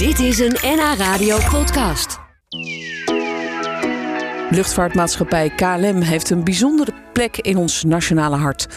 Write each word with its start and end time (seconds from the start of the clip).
Dit 0.00 0.18
is 0.18 0.38
een 0.38 0.56
NH 0.62 0.94
Radio 0.98 1.38
podcast. 1.50 2.18
Luchtvaartmaatschappij 4.50 5.50
KLM 5.50 6.00
heeft 6.00 6.30
een 6.30 6.44
bijzondere 6.44 6.92
plek 7.12 7.36
in 7.36 7.56
ons 7.56 7.84
nationale 7.84 8.36
hart. 8.36 8.68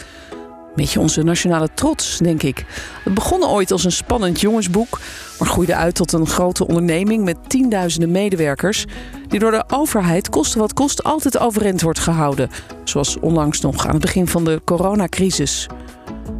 Beetje 0.74 1.00
onze 1.00 1.22
nationale 1.22 1.68
trots, 1.74 2.18
denk 2.18 2.42
ik. 2.42 2.64
Het 3.04 3.14
begon 3.14 3.44
ooit 3.44 3.70
als 3.70 3.84
een 3.84 3.92
spannend 3.92 4.40
jongensboek, 4.40 5.00
maar 5.38 5.48
groeide 5.48 5.74
uit 5.74 5.94
tot 5.94 6.12
een 6.12 6.26
grote 6.26 6.66
onderneming 6.66 7.24
met 7.24 7.48
tienduizenden 7.48 8.10
medewerkers, 8.10 8.84
die 9.28 9.38
door 9.38 9.50
de 9.50 9.64
overheid 9.68 10.28
koste 10.28 10.58
wat 10.58 10.72
kost 10.72 11.04
altijd 11.04 11.38
overeind 11.38 11.82
wordt 11.82 11.98
gehouden. 11.98 12.50
Zoals 12.84 13.18
onlangs 13.18 13.60
nog 13.60 13.86
aan 13.86 13.92
het 13.92 14.02
begin 14.02 14.26
van 14.26 14.44
de 14.44 14.60
coronacrisis. 14.64 15.66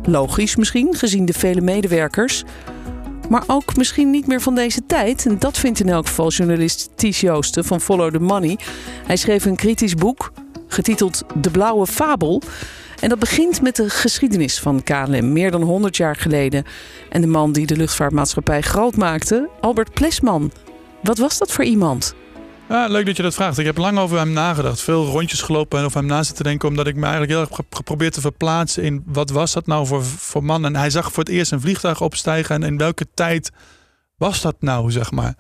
Logisch 0.02 0.56
misschien, 0.56 0.94
gezien 0.94 1.24
de 1.24 1.32
vele 1.32 1.60
medewerkers. 1.60 2.44
Maar 3.28 3.44
ook 3.46 3.76
misschien 3.76 4.10
niet 4.10 4.26
meer 4.26 4.40
van 4.40 4.54
deze 4.54 4.86
tijd. 4.86 5.26
En 5.26 5.38
dat 5.38 5.58
vindt 5.58 5.80
in 5.80 5.88
elk 5.88 6.06
geval 6.06 6.30
journalist 6.30 6.90
Ties 6.94 7.20
Joosten 7.20 7.64
van 7.64 7.80
Follow 7.80 8.12
the 8.12 8.20
Money. 8.20 8.58
Hij 9.06 9.16
schreef 9.16 9.44
een 9.44 9.56
kritisch 9.56 9.94
boek, 9.94 10.32
getiteld 10.66 11.24
De 11.34 11.50
Blauwe 11.50 11.86
Fabel. 11.86 12.42
En 13.00 13.08
dat 13.08 13.18
begint 13.18 13.62
met 13.62 13.76
de 13.76 13.90
geschiedenis 13.90 14.58
van 14.58 14.82
KLM, 14.82 15.32
meer 15.32 15.50
dan 15.50 15.62
100 15.62 15.96
jaar 15.96 16.16
geleden. 16.16 16.64
En 17.10 17.20
de 17.20 17.26
man 17.26 17.52
die 17.52 17.66
de 17.66 17.76
luchtvaartmaatschappij 17.76 18.60
groot 18.60 18.96
maakte, 18.96 19.48
Albert 19.60 19.94
Plesman. 19.94 20.52
Wat 21.02 21.18
was 21.18 21.38
dat 21.38 21.52
voor 21.52 21.64
iemand? 21.64 22.14
Leuk 22.68 23.06
dat 23.06 23.16
je 23.16 23.22
dat 23.22 23.34
vraagt. 23.34 23.58
Ik 23.58 23.66
heb 23.66 23.76
lang 23.76 23.98
over 23.98 24.18
hem 24.18 24.32
nagedacht. 24.32 24.80
Veel 24.80 25.06
rondjes 25.06 25.42
gelopen 25.42 25.78
en 25.78 25.84
over 25.84 25.98
hem 25.98 26.06
na 26.06 26.22
zitten 26.22 26.44
denken. 26.44 26.68
Omdat 26.68 26.86
ik 26.86 26.94
me 26.94 27.02
eigenlijk 27.02 27.32
heel 27.32 27.40
erg 27.40 27.60
geprobeerd 27.70 28.12
te 28.12 28.20
verplaatsen 28.20 28.82
in 28.82 29.02
wat 29.06 29.30
was 29.30 29.52
dat 29.52 29.66
nou 29.66 29.86
voor, 29.86 30.04
voor 30.04 30.44
man. 30.44 30.64
En 30.64 30.76
hij 30.76 30.90
zag 30.90 31.12
voor 31.12 31.22
het 31.24 31.32
eerst 31.32 31.52
een 31.52 31.60
vliegtuig 31.60 32.00
opstijgen. 32.00 32.54
En 32.54 32.62
in 32.62 32.78
welke 32.78 33.06
tijd 33.14 33.50
was 34.16 34.40
dat 34.40 34.56
nou, 34.60 34.90
zeg 34.90 35.10
maar. 35.10 35.34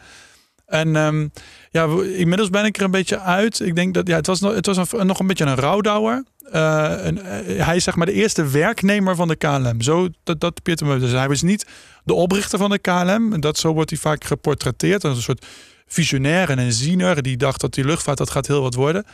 En 0.66 0.96
um, 0.96 1.32
ja, 1.70 1.88
inmiddels 2.16 2.50
ben 2.50 2.64
ik 2.64 2.76
er 2.76 2.82
een 2.82 2.90
beetje 2.90 3.20
uit. 3.20 3.60
Ik 3.60 3.74
denk 3.74 3.94
dat 3.94 4.06
ja, 4.06 4.16
het 4.16 4.26
was, 4.26 4.40
nog, 4.40 4.54
het 4.54 4.66
was 4.66 4.92
een, 4.92 5.06
nog 5.06 5.18
een 5.18 5.26
beetje 5.26 5.44
een 5.44 5.54
rouwdouwer. 5.54 6.24
Uh, 6.52 7.06
en, 7.06 7.16
uh, 7.18 7.64
hij 7.64 7.76
is 7.76 7.84
zeg 7.84 7.96
maar 7.96 8.06
de 8.06 8.12
eerste 8.12 8.46
werknemer 8.46 9.16
van 9.16 9.28
de 9.28 9.36
KLM. 9.36 9.80
Zo, 9.80 10.08
dat, 10.22 10.40
dat 10.40 10.62
Peter 10.62 11.00
Dus 11.00 11.12
hij 11.12 11.28
was 11.28 11.42
niet 11.42 11.66
de 12.04 12.14
oprichter 12.14 12.58
van 12.58 12.70
de 12.70 12.78
KLM. 12.78 13.40
Dat, 13.40 13.58
zo 13.58 13.72
wordt 13.72 13.90
hij 13.90 13.98
vaak 13.98 14.24
geportretteerd. 14.24 15.04
Als 15.04 15.16
een 15.16 15.22
soort 15.22 15.46
visionair 15.86 16.50
en 16.50 16.58
een 16.58 16.72
ziener. 16.72 17.22
Die 17.22 17.36
dacht 17.36 17.60
dat 17.60 17.74
die 17.74 17.84
luchtvaart, 17.84 18.18
dat 18.18 18.30
gaat 18.30 18.46
heel 18.46 18.62
wat 18.62 18.74
worden. 18.74 19.04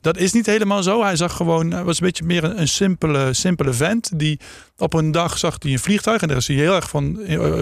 Dat 0.00 0.16
is 0.16 0.32
niet 0.32 0.46
helemaal 0.46 0.82
zo. 0.82 1.02
Hij 1.02 1.16
zag 1.16 1.36
gewoon, 1.36 1.70
hij 1.70 1.84
was 1.84 2.00
een 2.00 2.06
beetje 2.06 2.24
meer 2.24 2.44
een, 2.44 2.60
een, 2.60 2.68
simpele, 2.68 3.32
simpele 3.32 3.72
vent. 3.72 4.18
Die 4.18 4.40
op 4.76 4.94
een 4.94 5.12
dag 5.12 5.38
zag 5.38 5.56
hij 5.58 5.72
een 5.72 5.78
vliegtuig. 5.78 6.22
En 6.22 6.28
daar 6.28 6.36
is 6.36 6.46
hij 6.46 6.56
heel 6.56 6.74
erg 6.74 6.88
van 6.88 7.18
uh, 7.20 7.60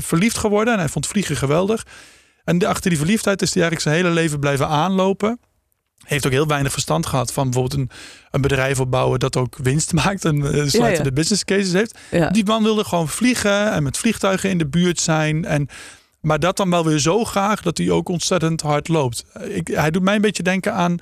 verliefd 0.00 0.38
geworden. 0.38 0.72
En 0.72 0.78
hij 0.78 0.88
vond 0.88 1.06
vliegen 1.06 1.36
geweldig. 1.36 1.86
En 2.44 2.66
achter 2.66 2.90
die 2.90 2.98
verliefdheid 2.98 3.42
is 3.42 3.54
hij 3.54 3.62
eigenlijk 3.62 3.90
zijn 3.90 4.04
hele 4.04 4.20
leven 4.20 4.38
blijven 4.38 4.68
aanlopen. 4.68 5.40
Heeft 6.04 6.26
ook 6.26 6.32
heel 6.32 6.46
weinig 6.46 6.72
verstand 6.72 7.06
gehad 7.06 7.32
van 7.32 7.50
bijvoorbeeld 7.50 7.80
een, 7.80 7.90
een 8.30 8.40
bedrijf 8.40 8.80
opbouwen 8.80 9.18
dat 9.18 9.36
ook 9.36 9.56
winst 9.56 9.92
maakt 10.04 10.24
en 10.24 10.36
uh, 10.36 10.44
sluitende 10.44 10.88
ja, 10.88 11.02
ja. 11.02 11.10
business 11.10 11.44
cases 11.44 11.72
heeft. 11.72 11.98
Ja. 12.10 12.30
Die 12.30 12.44
man 12.44 12.62
wilde 12.62 12.84
gewoon 12.84 13.08
vliegen 13.08 13.72
en 13.72 13.82
met 13.82 13.96
vliegtuigen 13.96 14.50
in 14.50 14.58
de 14.58 14.66
buurt 14.66 15.00
zijn. 15.00 15.44
En, 15.44 15.68
maar 16.26 16.40
dat 16.40 16.56
dan 16.56 16.70
wel 16.70 16.84
weer 16.84 16.98
zo 16.98 17.24
graag 17.24 17.62
dat 17.62 17.78
hij 17.78 17.90
ook 17.90 18.08
ontzettend 18.08 18.60
hard 18.60 18.88
loopt. 18.88 19.24
Ik, 19.48 19.68
hij 19.68 19.90
doet 19.90 20.02
mij 20.02 20.14
een 20.14 20.20
beetje 20.20 20.42
denken 20.42 20.74
aan 20.74 20.98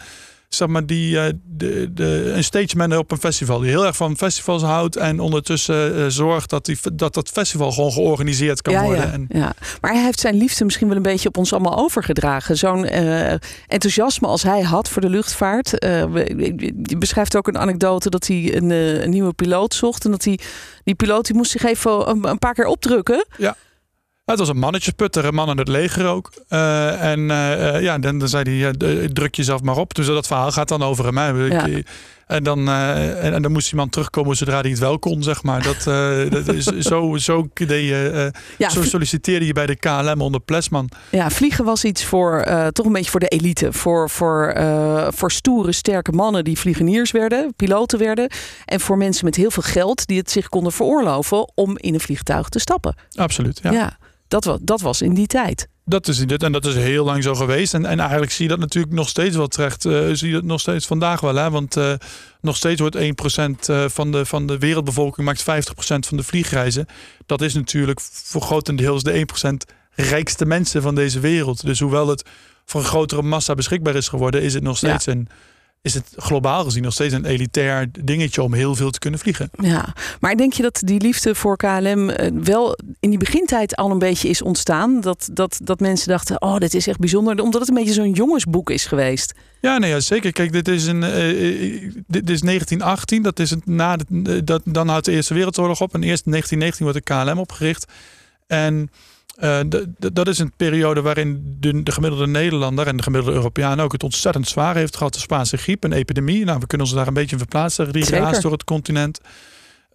zeg 0.48 0.69
maar, 0.69 0.86
die, 0.86 1.14
uh, 1.14 1.25
de, 1.44 1.91
de, 1.92 2.33
een 2.34 2.44
stageman 2.44 2.97
op 2.97 3.11
een 3.11 3.19
festival. 3.19 3.58
Die 3.58 3.70
heel 3.70 3.86
erg 3.86 3.97
van 3.97 4.17
festivals 4.17 4.62
houdt. 4.62 4.97
En 4.97 5.20
ondertussen 5.20 5.98
uh, 5.98 6.05
zorgt 6.08 6.50
dat, 6.50 6.64
die, 6.64 6.78
dat 6.92 7.14
dat 7.14 7.28
festival 7.28 7.72
gewoon 7.72 7.92
georganiseerd 7.92 8.62
kan 8.62 8.72
ja, 8.72 8.83
worden. 8.83 9.06
Ja, 9.06 9.12
en... 9.12 9.27
ja. 9.28 9.55
Maar 9.80 9.92
hij 9.92 10.02
heeft 10.02 10.20
zijn 10.20 10.34
liefde 10.34 10.64
misschien 10.64 10.89
wel 10.89 10.97
een 10.97 11.02
beetje 11.02 11.28
op 11.28 11.36
ons 11.36 11.52
allemaal 11.52 11.77
overgedragen. 11.77 12.56
Zo'n 12.56 12.84
uh, 12.84 13.30
enthousiasme 13.67 14.27
als 14.27 14.42
hij 14.42 14.62
had 14.62 14.89
voor 14.89 15.02
de 15.02 15.11
luchtvaart. 15.11 15.70
je 15.70 16.97
beschrijft 16.98 17.36
ook 17.36 17.48
een 17.48 17.58
anekdote 17.58 18.11
dat 18.11 18.27
hij 18.27 18.56
een, 18.56 18.70
een, 18.70 19.11
nieuwe 19.11 19.33
piloot 19.33 19.74
zocht. 19.74 20.05
En 20.05 20.11
dat 20.11 20.24
hij, 20.24 20.39
die 20.85 20.95
piloot 20.95 21.27
die 21.27 21.36
moest 21.36 21.51
zich 21.51 21.64
even 21.64 22.08
een, 22.08 22.24
een 22.24 22.39
paar 22.39 22.55
keer 22.55 22.67
opdrukken. 22.67 23.27
Ja. 23.36 23.56
Het 24.24 24.39
was 24.39 24.48
een 24.48 24.58
mannetjesputter, 24.58 25.24
een 25.24 25.35
man 25.35 25.51
in 25.51 25.58
het 25.58 25.68
leger 25.68 26.07
ook. 26.07 26.33
Uh, 26.48 27.02
en 27.02 27.20
uh, 27.20 27.83
ja, 27.83 27.98
dan, 27.98 28.18
dan 28.18 28.29
zei 28.29 28.61
hij, 28.61 28.74
uh, 28.83 29.05
druk 29.05 29.35
jezelf 29.35 29.62
maar 29.62 29.77
op. 29.77 29.95
Dus 29.95 30.07
dat 30.07 30.27
verhaal 30.27 30.52
gaat 30.52 30.68
dan 30.68 30.83
over 30.83 31.05
hem. 31.05 31.17
Hè. 31.17 31.29
Ja. 31.29 31.83
En, 32.27 32.42
dan, 32.42 32.68
en, 32.68 33.33
en, 33.33 33.42
dan 33.42 33.52
moest 33.52 33.68
die 33.68 33.79
man 33.79 33.89
terugkomen 33.89 34.36
zodra 34.36 34.61
hij 34.61 34.70
het 34.70 34.79
wel 34.79 34.98
kon, 34.98 35.23
zeg 35.23 35.42
maar. 35.42 35.62
Dat, 35.62 35.83
dat 36.45 36.55
is, 36.55 36.64
zo, 36.64 37.17
zo, 37.17 37.48
je, 37.55 38.33
ja, 38.58 38.68
zo 38.68 38.83
solliciteerde 38.83 39.46
je 39.46 39.52
bij 39.52 39.67
de 39.67 39.77
KLM 39.77 40.20
onder 40.20 40.41
Plesman. 40.41 40.89
Ja, 41.11 41.30
vliegen 41.30 41.64
was 41.64 41.85
iets 41.85 42.05
voor, 42.05 42.45
toch 42.73 42.86
een 42.86 42.92
beetje 42.92 43.11
voor 43.11 43.20
de 43.20 43.29
elite. 43.29 43.73
Voor, 43.73 44.11
voor, 44.11 44.56
voor 45.08 45.33
stoere, 45.33 45.73
sterke 45.73 46.12
mannen 46.12 46.45
die 46.45 46.58
vliegeniers 46.58 47.11
werden, 47.11 47.55
piloten 47.56 47.98
werden. 47.98 48.30
En 48.64 48.80
voor 48.80 48.96
mensen 48.96 49.24
met 49.24 49.36
heel 49.36 49.51
veel 49.51 49.62
geld 49.62 50.06
die 50.06 50.18
het 50.18 50.30
zich 50.30 50.48
konden 50.48 50.73
veroorloven 50.73 51.52
om 51.55 51.79
in 51.79 51.95
een 51.95 52.01
vliegtuig 52.01 52.48
te 52.48 52.58
stappen. 52.58 52.95
Absoluut, 53.14 53.61
ja. 53.62 53.73
ja. 53.73 53.98
Dat 54.34 54.45
was, 54.45 54.58
dat 54.62 54.80
was 54.80 55.02
in 55.02 55.14
die 55.14 55.27
tijd. 55.27 55.68
Dat 55.84 56.08
is 56.08 56.18
in 56.18 56.27
dit 56.27 56.42
en 56.42 56.52
dat 56.52 56.67
is 56.67 56.74
heel 56.74 57.05
lang 57.05 57.22
zo 57.22 57.34
geweest. 57.34 57.74
En, 57.74 57.86
en 57.86 58.00
eigenlijk 58.00 58.33
zie 58.33 58.45
je 58.45 58.50
dat 58.50 58.58
natuurlijk 58.58 58.95
nog 58.95 59.08
steeds 59.08 59.36
wel 59.36 59.46
terecht. 59.46 59.84
Uh, 59.84 60.08
zie 60.12 60.28
je 60.28 60.34
dat 60.34 60.45
nog 60.45 60.61
steeds 60.61 60.86
vandaag 60.86 61.20
wel. 61.20 61.34
Hè? 61.34 61.50
Want 61.50 61.77
uh, 61.77 61.92
nog 62.40 62.56
steeds 62.56 62.80
wordt 62.80 62.96
1% 62.96 63.00
uh, 63.00 63.84
van, 63.89 64.12
de, 64.12 64.27
van 64.27 64.46
de 64.46 64.58
wereldbevolking 64.58 65.27
maakt 65.27 65.42
50% 65.42 65.44
van 65.77 66.17
de 66.17 66.23
vliegreizen. 66.23 66.86
Dat 67.27 67.40
is 67.40 67.55
natuurlijk 67.55 68.00
voor 68.00 68.42
grotendeels 68.42 69.02
de 69.02 69.27
1% 69.68 69.74
rijkste 69.90 70.44
mensen 70.44 70.83
van 70.83 70.94
deze 70.94 71.20
wereld. 71.20 71.64
Dus 71.64 71.80
hoewel 71.80 72.08
het 72.08 72.24
voor 72.64 72.80
een 72.80 72.86
grotere 72.86 73.23
massa 73.23 73.55
beschikbaar 73.55 73.94
is 73.94 74.08
geworden, 74.08 74.42
is 74.42 74.55
het 74.55 74.62
nog 74.62 74.77
steeds 74.77 75.05
ja. 75.05 75.12
een 75.12 75.28
is 75.84 75.95
het 75.95 76.12
globaal 76.17 76.64
gezien 76.64 76.83
nog 76.83 76.92
steeds 76.92 77.14
een 77.14 77.24
elitair 77.24 77.86
dingetje 78.05 78.42
om 78.42 78.55
heel 78.55 78.74
veel 78.74 78.90
te 78.90 78.98
kunnen 78.98 79.20
vliegen. 79.20 79.50
Ja, 79.61 79.95
maar 80.20 80.36
denk 80.36 80.52
je 80.52 80.62
dat 80.62 80.83
die 80.84 81.00
liefde 81.00 81.34
voor 81.34 81.56
KLM 81.56 82.11
wel 82.45 82.78
in 83.00 83.11
die 83.11 83.18
begintijd 83.18 83.77
al 83.77 83.90
een 83.90 83.98
beetje 83.98 84.28
is 84.28 84.42
ontstaan? 84.42 85.00
Dat, 85.00 85.28
dat, 85.33 85.58
dat 85.62 85.80
mensen 85.80 86.08
dachten, 86.08 86.42
oh, 86.42 86.56
dit 86.56 86.74
is 86.74 86.86
echt 86.86 86.98
bijzonder, 86.98 87.40
omdat 87.40 87.61
het 87.61 87.68
een 87.68 87.74
beetje 87.74 87.92
zo'n 87.92 88.12
jongensboek 88.12 88.70
is 88.70 88.86
geweest. 88.86 89.34
Ja, 89.61 89.78
nee, 89.78 89.90
ja, 89.90 90.00
zeker. 90.00 90.33
Kijk, 90.33 90.52
dit 90.52 90.68
is, 90.68 90.86
een, 90.86 91.02
uh, 91.02 91.90
dit 92.06 92.30
is 92.30 92.40
1918, 92.40 93.23
dat 93.23 93.39
is 93.39 93.50
het, 93.50 93.67
na 93.67 93.96
de, 94.08 94.44
dat, 94.44 94.62
dan 94.64 94.89
houdt 94.89 95.05
de 95.05 95.12
Eerste 95.12 95.34
Wereldoorlog 95.34 95.80
op. 95.80 95.94
En 95.94 96.02
eerst 96.02 96.27
in 96.27 96.30
1919 96.30 96.84
wordt 96.84 97.06
de 97.06 97.33
KLM 97.33 97.39
opgericht. 97.39 97.92
En 98.46 98.90
uh, 99.42 99.61
dat 100.12 100.29
is 100.29 100.39
een 100.39 100.52
periode 100.57 101.02
waarin 101.02 101.57
de, 101.61 101.83
de, 101.83 101.92
gemiddelde 101.92 102.27
Nederlander 102.27 102.86
en 102.86 102.96
de 102.96 103.02
gemiddelde 103.02 103.36
Europeaan 103.36 103.80
ook 103.80 103.92
het 103.92 104.02
ontzettend 104.02 104.48
zwaar 104.48 104.77
heeft 104.77 104.96
gehad. 104.96 105.14
De 105.14 105.20
Spaanse 105.20 105.57
griep, 105.57 105.85
een 105.85 105.92
epidemie. 105.92 106.45
Nou, 106.45 106.58
we 106.58 106.67
kunnen 106.67 106.86
ons 106.86 106.96
daar 106.96 107.07
een 107.07 107.14
beetje 107.14 107.39
verplaatsen. 107.39 107.90
Riga's 107.90 108.40
door 108.40 108.52
het 108.52 108.64
continent. 108.64 109.20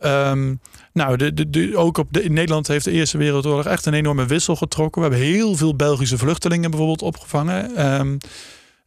Um, 0.02 0.60
nou, 0.94 1.18
de, 1.18 1.50
de, 1.50 1.78
ook 1.78 1.98
op 1.98 2.08
de, 2.14 2.24
in 2.24 2.34
Nederland 2.34 2.68
heeft 2.68 2.86
de 2.86 2.92
Eerste 2.92 3.18
Wereldoorlog 3.18 3.66
echt 3.66 3.86
een 3.86 3.94
enorme 3.94 4.26
wissel 4.26 4.56
getrokken. 4.56 5.02
We 5.02 5.08
hebben 5.08 5.28
heel 5.28 5.56
veel 5.56 5.76
Belgische 5.76 6.18
vluchtelingen 6.18 6.70
bijvoorbeeld 6.70 7.02
opgevangen. 7.02 7.86
Um, 8.00 8.18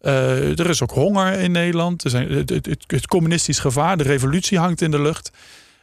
uh, 0.03 0.59
er 0.59 0.69
is 0.69 0.83
ook 0.83 0.91
honger 0.91 1.33
in 1.33 1.53
Nederland. 1.53 2.05
Er 2.05 2.11
zijn, 2.11 2.31
het, 2.31 2.51
het, 2.51 2.85
het, 2.87 3.07
communistisch 3.07 3.59
gevaar, 3.59 3.97
de 3.97 4.03
revolutie 4.03 4.59
hangt 4.59 4.81
in 4.81 4.91
de 4.91 5.03
lucht. 5.03 5.31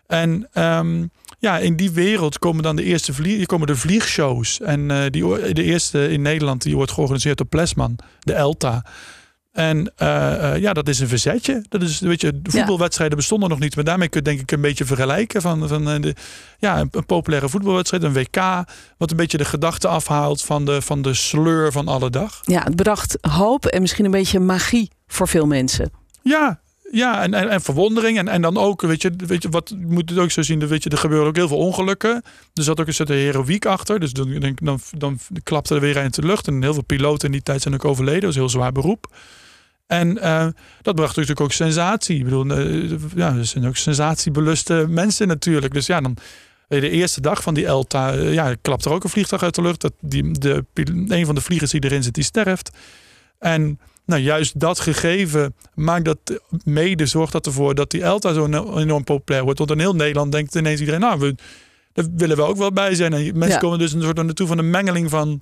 En 0.07 0.47
um, 0.53 1.11
ja, 1.39 1.57
in 1.57 1.75
die 1.75 1.91
wereld 1.91 2.39
komen 2.39 2.63
dan 2.63 2.75
de 2.75 2.83
eerste 2.83 3.13
vlieg, 3.13 3.45
komen 3.45 3.67
de 3.67 3.75
vliegshows. 3.75 4.61
En 4.61 4.89
uh, 4.89 5.03
die, 5.09 5.53
de 5.53 5.63
eerste 5.63 6.09
in 6.09 6.21
Nederland 6.21 6.61
die 6.61 6.75
wordt 6.75 6.91
georganiseerd 6.91 7.37
door 7.37 7.47
Plesman, 7.47 7.95
de 8.19 8.33
ELTA. 8.33 8.83
En 9.51 9.77
uh, 9.77 10.07
uh, 10.07 10.57
ja, 10.57 10.73
dat 10.73 10.87
is 10.87 10.99
een 10.99 11.07
verzetje. 11.07 11.63
Dat 11.69 11.81
is, 11.81 11.99
weet 11.99 12.21
je, 12.21 12.41
de 12.41 12.51
voetbalwedstrijden 12.51 13.17
bestonden 13.17 13.49
nog 13.49 13.59
niet. 13.59 13.75
Maar 13.75 13.83
daarmee 13.83 14.09
kun 14.09 14.19
je 14.19 14.25
denk 14.25 14.41
ik 14.41 14.51
een 14.51 14.61
beetje 14.61 14.85
vergelijken 14.85 15.41
van, 15.41 15.67
van 15.67 15.85
de, 15.85 16.15
ja, 16.57 16.79
een, 16.79 16.87
een, 16.91 17.05
populaire 17.05 17.49
voetbalwedstrijd, 17.49 18.03
een 18.03 18.13
WK. 18.13 18.65
Wat 18.97 19.11
een 19.11 19.17
beetje 19.17 19.37
de 19.37 19.45
gedachte 19.45 19.87
afhaalt 19.87 20.41
van 20.41 20.65
de, 20.65 20.81
van 20.81 21.01
de 21.01 21.13
sleur 21.13 21.71
van 21.71 21.87
alle 21.87 22.09
dag. 22.09 22.39
Ja, 22.43 22.63
het 22.63 22.75
bracht 22.75 23.17
hoop 23.21 23.65
en 23.65 23.81
misschien 23.81 24.05
een 24.05 24.11
beetje 24.11 24.39
magie 24.39 24.91
voor 25.07 25.27
veel 25.27 25.47
mensen. 25.47 25.91
Ja, 26.21 26.59
ja, 26.91 27.21
en, 27.21 27.33
en, 27.33 27.61
verwondering. 27.61 28.17
En, 28.17 28.27
en 28.27 28.41
dan 28.41 28.57
ook, 28.57 28.81
weet 28.81 29.01
je, 29.01 29.11
weet 29.17 29.43
je, 29.43 29.49
wat 29.49 29.75
moet 29.77 30.09
het 30.09 30.19
ook 30.19 30.31
zo 30.31 30.41
zien? 30.41 30.67
Weet 30.67 30.83
je, 30.83 30.89
er 30.89 30.97
gebeuren 30.97 31.27
ook 31.27 31.35
heel 31.35 31.47
veel 31.47 31.57
ongelukken. 31.57 32.21
Er 32.53 32.63
zat 32.63 32.79
ook 32.79 32.87
een 32.87 32.93
soort 32.93 33.09
heroïek 33.09 33.65
achter. 33.65 33.99
Dus 33.99 34.13
dan, 34.13 34.39
dan, 34.39 34.55
dan, 34.55 34.79
dan 34.97 35.19
klapte 35.43 35.75
er 35.75 35.81
weer 35.81 35.97
in 35.97 36.09
de 36.11 36.25
lucht. 36.25 36.47
En 36.47 36.61
heel 36.61 36.73
veel 36.73 36.83
piloten 36.83 37.25
in 37.25 37.31
die 37.31 37.43
tijd 37.43 37.61
zijn 37.61 37.73
ook 37.73 37.85
overleden. 37.85 38.21
Dat 38.21 38.29
is 38.29 38.35
een 38.35 38.41
heel 38.41 38.49
zwaar 38.49 38.71
beroep. 38.71 39.07
En 39.87 40.17
uh, 40.17 40.47
dat 40.81 40.95
bracht 40.95 41.15
natuurlijk 41.15 41.41
ook 41.41 41.51
sensatie. 41.51 42.17
Ik 42.17 42.23
bedoel, 42.23 42.45
uh, 42.45 42.91
ja, 43.15 43.35
er 43.35 43.45
zijn 43.45 43.67
ook 43.67 43.75
sensatiebeluste 43.75 44.85
mensen 44.89 45.27
natuurlijk. 45.27 45.73
Dus 45.73 45.85
ja, 45.85 46.01
dan 46.01 46.17
de 46.67 46.89
eerste 46.89 47.21
dag 47.21 47.41
van 47.41 47.53
die 47.53 47.65
ELTA, 47.65 48.15
uh, 48.15 48.33
ja, 48.33 48.55
klapt 48.61 48.85
er 48.85 48.91
ook 48.91 49.03
een 49.03 49.09
vliegtuig 49.09 49.43
uit 49.43 49.55
de 49.55 49.61
lucht. 49.61 49.81
Dat 49.81 49.93
die, 49.99 50.31
de, 50.31 50.65
een 51.07 51.25
van 51.25 51.35
de 51.35 51.41
vliegers 51.41 51.71
die 51.71 51.83
erin 51.83 52.03
zit, 52.03 52.13
die 52.13 52.23
sterft. 52.23 52.69
En 53.39 53.79
nou, 54.09 54.21
juist 54.21 54.59
dat 54.59 54.79
gegeven 54.79 55.55
maakt 55.73 56.05
dat 56.05 56.17
mede 56.63 57.05
zorgt 57.05 57.31
dat 57.31 57.45
ervoor 57.45 57.75
dat 57.75 57.91
die 57.91 58.03
ELTA 58.03 58.33
zo 58.33 58.45
enorm 58.77 59.03
populair 59.03 59.43
wordt. 59.43 59.59
Want 59.59 59.71
in 59.71 59.79
heel 59.79 59.95
Nederland 59.95 60.31
denkt 60.31 60.55
ineens 60.55 60.79
iedereen, 60.79 60.99
nou, 60.99 61.19
we, 61.19 61.35
daar 61.93 62.05
willen 62.15 62.37
we 62.37 62.43
ook 62.43 62.57
wel 62.57 62.71
bij 62.71 62.95
zijn. 62.95 63.13
En 63.13 63.23
mensen 63.23 63.49
ja. 63.49 63.57
komen 63.57 63.79
dus 63.79 63.93
een 63.93 64.01
soort 64.01 64.23
naartoe 64.23 64.47
van 64.47 64.57
een 64.57 64.69
mengeling 64.69 65.09
van 65.09 65.41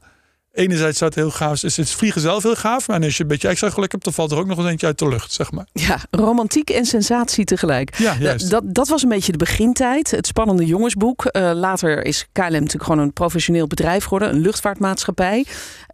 enerzijds 0.58 1.00
het 1.00 1.16
heel 1.16 1.32
gaaf 1.32 1.64
is 1.64 1.78
het 1.78 1.92
vliegen 1.92 2.22
zelf 2.22 2.44
heel 2.44 2.56
gaaf. 2.56 2.88
Maar 2.88 3.04
als 3.04 3.18
je 3.18 3.24
een 3.24 3.30
beetje 3.30 3.48
extra 3.48 3.70
geluk 3.70 3.92
hebt, 3.92 4.04
dan 4.04 4.14
valt 4.14 4.32
er 4.32 4.38
ook 4.38 4.48
nog 4.48 4.58
eens 4.58 4.68
eentje 4.68 4.86
uit 4.86 5.00
de 5.00 5.08
lucht, 5.08 5.32
zeg 5.32 5.52
maar. 5.52 5.66
Ja, 5.74 6.00
romantiek 6.12 6.70
en 6.70 6.86
sensatie 6.86 7.46
tegelijk. 7.46 7.98
Ja, 7.98 8.16
juist. 8.20 8.50
Dat, 8.50 8.64
dat 8.66 8.88
was 8.88 9.04
een 9.04 9.10
beetje 9.10 9.32
de 9.32 9.38
begintijd. 9.38 10.12
Het 10.12 10.28
spannende 10.28 10.66
jongensboek. 10.66 11.30
Uh, 11.32 11.52
later 11.54 12.06
is 12.06 12.28
KLM 12.32 12.52
natuurlijk 12.52 12.84
gewoon 12.84 13.00
een 13.00 13.14
professioneel 13.14 13.68
bedrijf 13.68 14.04
geworden. 14.04 14.30
Een 14.30 14.42
luchtvaartmaatschappij. 14.42 15.46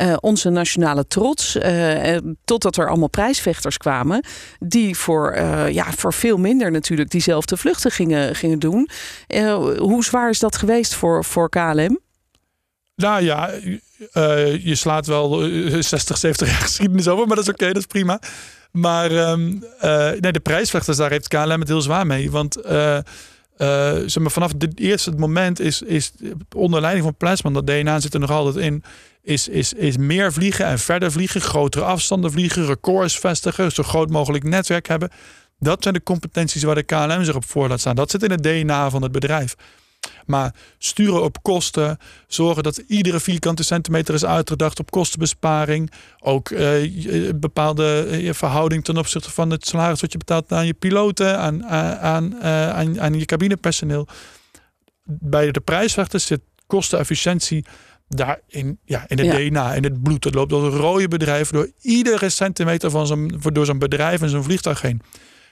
Uh, 0.01 0.15
onze 0.19 0.49
nationale 0.49 1.07
trots. 1.07 1.55
Uh, 1.55 2.17
totdat 2.45 2.77
er 2.77 2.89
allemaal 2.89 3.09
prijsvechters 3.09 3.77
kwamen. 3.77 4.25
Die 4.59 4.97
voor, 4.97 5.39
ja, 5.71 5.91
voor 5.91 6.13
veel 6.13 6.37
minder 6.37 6.71
natuurlijk 6.71 7.09
diezelfde 7.09 7.57
vluchten 7.57 7.91
gingen, 7.91 8.35
gingen 8.35 8.59
doen. 8.59 8.89
hoe 9.77 10.03
zwaar 10.03 10.29
is 10.29 10.39
dat 10.39 10.55
geweest 10.55 10.95
voor, 10.95 11.25
voor 11.25 11.49
KLM? 11.49 11.99
Nou 12.95 13.23
ja, 13.23 13.49
uh, 14.13 14.65
je 14.65 14.75
slaat 14.75 15.05
wel 15.05 15.29
60, 15.79 16.17
70 16.17 16.49
jaar 16.49 16.61
geschiedenis 16.61 17.07
over, 17.07 17.27
maar 17.27 17.35
dat 17.35 17.45
is 17.45 17.51
oké, 17.51 17.67
dat 17.67 17.77
is 17.77 17.85
prima. 17.85 18.19
Maar 18.71 19.11
uh, 19.11 19.35
nee, 20.19 20.31
de 20.31 20.39
prijsvechters, 20.43 20.97
daar 20.97 21.09
heeft 21.09 21.27
KLM 21.27 21.59
het 21.59 21.67
heel 21.67 21.81
zwaar 21.81 22.07
mee. 22.07 22.31
Want 22.31 22.57
zeg 24.05 24.19
maar, 24.19 24.31
vanaf 24.31 24.51
het 24.57 24.79
eerste 24.79 25.11
moment 25.11 25.59
is, 25.59 25.81
is 25.81 26.11
onder 26.55 26.81
leiding 26.81 27.05
van 27.05 27.15
Plasman, 27.15 27.53
dat 27.53 27.67
DNA 27.67 27.99
zit 27.99 28.13
er 28.13 28.19
nog 28.19 28.31
altijd 28.31 28.55
in, 28.55 28.83
is, 29.23 29.47
is, 29.47 29.73
is 29.73 29.97
meer 29.97 30.33
vliegen 30.33 30.65
en 30.65 30.79
verder 30.79 31.11
vliegen, 31.11 31.41
grotere 31.41 31.85
afstanden 31.85 32.31
vliegen, 32.31 32.65
records 32.65 33.19
vestigen, 33.19 33.71
zo 33.71 33.83
groot 33.83 34.09
mogelijk 34.09 34.43
netwerk 34.43 34.87
hebben. 34.87 35.09
Dat 35.59 35.83
zijn 35.83 35.93
de 35.93 36.03
competenties 36.03 36.63
waar 36.63 36.75
de 36.75 36.83
KLM 36.83 37.23
zich 37.23 37.35
op 37.35 37.45
voor 37.45 37.67
laat 37.67 37.79
staan. 37.79 37.95
Dat 37.95 38.11
zit 38.11 38.23
in 38.23 38.31
het 38.31 38.43
DNA 38.43 38.89
van 38.89 39.01
het 39.01 39.11
bedrijf. 39.11 39.55
Maar 40.25 40.55
sturen 40.77 41.23
op 41.23 41.41
kosten, 41.41 41.97
zorgen 42.27 42.63
dat 42.63 42.77
iedere 42.77 43.19
vierkante 43.19 43.63
centimeter 43.63 44.13
is 44.13 44.25
uitgedacht 44.25 44.79
op 44.79 44.91
kostenbesparing. 44.91 45.91
Ook 46.19 46.49
uh, 46.49 47.29
bepaalde 47.35 48.07
uh, 48.11 48.33
verhouding 48.33 48.83
ten 48.83 48.97
opzichte 48.97 49.31
van 49.31 49.49
het 49.49 49.67
salaris 49.67 50.01
wat 50.01 50.11
je 50.11 50.17
betaalt 50.17 50.51
aan 50.51 50.65
je 50.65 50.73
piloten, 50.73 51.39
aan, 51.39 51.65
aan, 51.65 52.41
aan, 52.41 53.01
aan 53.01 53.19
je 53.19 53.25
cabinepersoneel. 53.25 54.07
Bij 55.03 55.51
de 55.51 55.59
prijsvechters 55.59 56.25
zit 56.25 56.41
kostenefficiëntie 56.67 57.65
daar 58.07 58.39
in, 58.47 58.79
ja, 58.85 59.05
in 59.07 59.19
het 59.19 59.29
DNA, 59.29 59.73
in 59.73 59.83
het 59.83 60.03
bloed. 60.03 60.23
Het 60.23 60.33
loopt 60.33 60.49
door 60.49 60.65
een 60.65 60.79
rode 60.79 61.07
bedrijf 61.07 61.49
door 61.49 61.71
iedere 61.81 62.29
centimeter 62.29 62.89
van 62.89 63.07
zo'n, 63.07 63.39
door 63.53 63.65
zo'n 63.65 63.79
bedrijf 63.79 64.21
en 64.21 64.29
zo'n 64.29 64.43
vliegtuig 64.43 64.81
heen. 64.81 65.01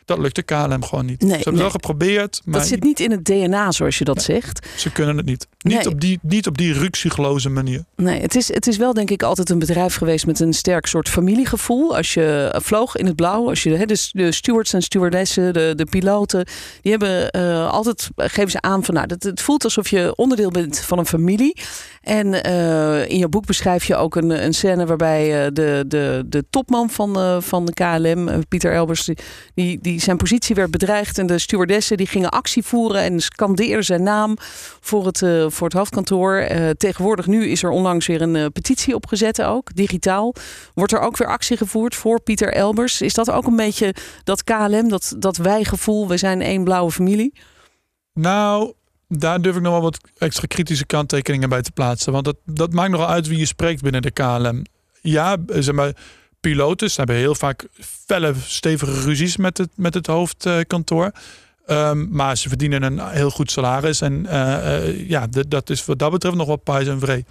Dat 0.05 0.17
lukt 0.17 0.35
de 0.35 0.43
KLM 0.43 0.83
gewoon 0.83 1.05
niet. 1.05 1.21
Nee, 1.21 1.29
ze 1.29 1.35
hebben 1.35 1.53
nee. 1.53 1.61
wel 1.61 1.71
geprobeerd. 1.71 2.41
Maar 2.45 2.59
dat 2.59 2.67
zit 2.67 2.83
niet 2.83 2.99
in 2.99 3.11
het 3.11 3.25
DNA, 3.25 3.71
zoals 3.71 3.97
je 3.97 4.03
dat 4.03 4.21
zegt. 4.21 4.67
Ze 4.77 4.91
kunnen 4.91 5.17
het 5.17 5.25
niet. 5.25 5.47
Niet, 5.61 5.87
op, 5.87 6.01
die, 6.01 6.19
niet 6.21 6.47
op 6.47 6.57
die 6.57 6.73
ruksigloze 6.73 7.49
manier. 7.49 7.83
Nee, 7.95 8.21
het 8.21 8.35
is, 8.35 8.53
het 8.53 8.67
is 8.67 8.77
wel 8.77 8.93
denk 8.93 9.09
ik 9.09 9.23
altijd 9.23 9.49
een 9.49 9.59
bedrijf 9.59 9.95
geweest 9.95 10.25
met 10.25 10.39
een 10.39 10.53
sterk 10.53 10.85
soort 10.85 11.09
familiegevoel. 11.09 11.95
Als 11.95 12.13
je 12.13 12.55
vloog 12.61 12.95
in 12.95 13.05
het 13.05 13.15
blauw, 13.15 13.49
als 13.49 13.63
je 13.63 13.85
de, 13.85 14.09
de 14.11 14.31
stewards 14.31 14.73
en 14.73 14.81
stewardessen, 14.81 15.53
de, 15.53 15.73
de 15.75 15.85
piloten, 15.85 16.45
die 16.81 16.91
hebben 16.91 17.41
uh, 17.41 17.69
altijd, 17.69 18.09
geven 18.15 18.51
ze 18.51 18.61
aan 18.61 18.83
van 18.83 18.93
nou, 18.93 19.07
het, 19.07 19.23
het 19.23 19.41
voelt 19.41 19.63
alsof 19.63 19.89
je 19.89 20.13
onderdeel 20.15 20.51
bent 20.51 20.79
van 20.79 20.99
een 20.99 21.05
familie. 21.05 21.61
En 22.01 22.47
uh, 22.47 23.09
in 23.09 23.17
je 23.17 23.29
boek 23.29 23.45
beschrijf 23.45 23.83
je 23.85 23.95
ook 23.95 24.15
een, 24.15 24.43
een 24.45 24.53
scène 24.53 24.85
waarbij 24.85 25.45
uh, 25.45 25.51
de, 25.53 25.85
de, 25.87 26.23
de 26.25 26.45
topman 26.49 26.89
van, 26.89 27.41
van 27.43 27.65
de 27.65 27.73
KLM, 27.73 28.47
Pieter 28.47 28.73
Elbers, 28.73 29.09
die, 29.53 29.79
die 29.81 29.90
zijn 29.99 30.17
positie 30.17 30.55
werd 30.55 30.71
bedreigd. 30.71 31.17
En 31.17 31.27
de 31.27 31.39
stewardessen 31.39 31.97
die 31.97 32.07
gingen 32.07 32.29
actie 32.29 32.63
voeren 32.63 33.01
en 33.01 33.19
scandeerden 33.19 33.83
zijn 33.83 34.03
naam 34.03 34.37
voor 34.79 35.05
het, 35.05 35.21
uh, 35.21 35.45
voor 35.49 35.67
het 35.67 35.77
hoofdkantoor. 35.77 36.47
Uh, 36.51 36.69
tegenwoordig 36.69 37.27
nu 37.27 37.45
is 37.45 37.63
er 37.63 37.69
onlangs 37.69 38.07
weer 38.07 38.21
een 38.21 38.35
uh, 38.35 38.45
petitie 38.53 38.95
opgezet 38.95 39.41
ook, 39.41 39.75
digitaal. 39.75 40.33
Wordt 40.73 40.93
er 40.93 40.99
ook 40.99 41.17
weer 41.17 41.27
actie 41.27 41.57
gevoerd 41.57 41.95
voor 41.95 42.21
Pieter 42.21 42.53
Elbers. 42.53 43.01
Is 43.01 43.13
dat 43.13 43.31
ook 43.31 43.45
een 43.45 43.55
beetje 43.55 43.95
dat 44.23 44.43
KLM, 44.43 44.89
dat, 44.89 45.15
dat 45.17 45.37
wij-gevoel, 45.37 46.07
we 46.07 46.17
zijn 46.17 46.41
één 46.41 46.63
blauwe 46.63 46.91
familie? 46.91 47.33
Nou, 48.13 48.73
daar 49.07 49.41
durf 49.41 49.55
ik 49.55 49.61
nog 49.61 49.71
wel 49.71 49.81
wat 49.81 49.97
extra 50.17 50.47
kritische 50.47 50.85
kanttekeningen 50.85 51.49
bij 51.49 51.61
te 51.61 51.71
plaatsen. 51.71 52.11
Want 52.11 52.25
dat, 52.25 52.37
dat 52.45 52.73
maakt 52.73 52.91
nogal 52.91 53.07
uit 53.07 53.27
wie 53.27 53.37
je 53.37 53.45
spreekt 53.45 53.81
binnen 53.81 54.01
de 54.01 54.11
KLM. 54.11 54.63
Ja, 55.01 55.37
zeg 55.47 55.75
maar 55.75 55.93
piloten. 56.41 56.91
Ze 56.91 56.97
hebben 56.97 57.15
heel 57.15 57.35
vaak 57.35 57.67
felle, 58.05 58.33
stevige 58.45 59.01
ruzies 59.01 59.37
met 59.37 59.57
het, 59.57 59.69
met 59.75 59.93
het 59.93 60.07
hoofdkantoor. 60.07 61.11
Um, 61.67 62.07
maar 62.11 62.37
ze 62.37 62.49
verdienen 62.49 62.83
een 62.83 63.07
heel 63.07 63.29
goed 63.29 63.51
salaris. 63.51 64.01
En 64.01 64.25
uh, 64.25 64.31
uh, 64.31 65.09
ja, 65.09 65.27
dat 65.47 65.69
is 65.69 65.85
wat 65.85 65.99
dat 65.99 66.11
betreft 66.11 66.35
nog 66.35 66.47
wel 66.47 66.55
pais 66.55 66.87
en 66.87 66.99
vree. 66.99 67.25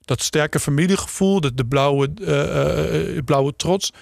Dat 0.00 0.22
sterke 0.22 0.60
familiegevoel, 0.60 1.40
de, 1.40 1.54
de 1.54 1.64
blauwe, 1.64 2.10
uh, 2.20 3.22
blauwe 3.24 3.56
trots. 3.56 3.92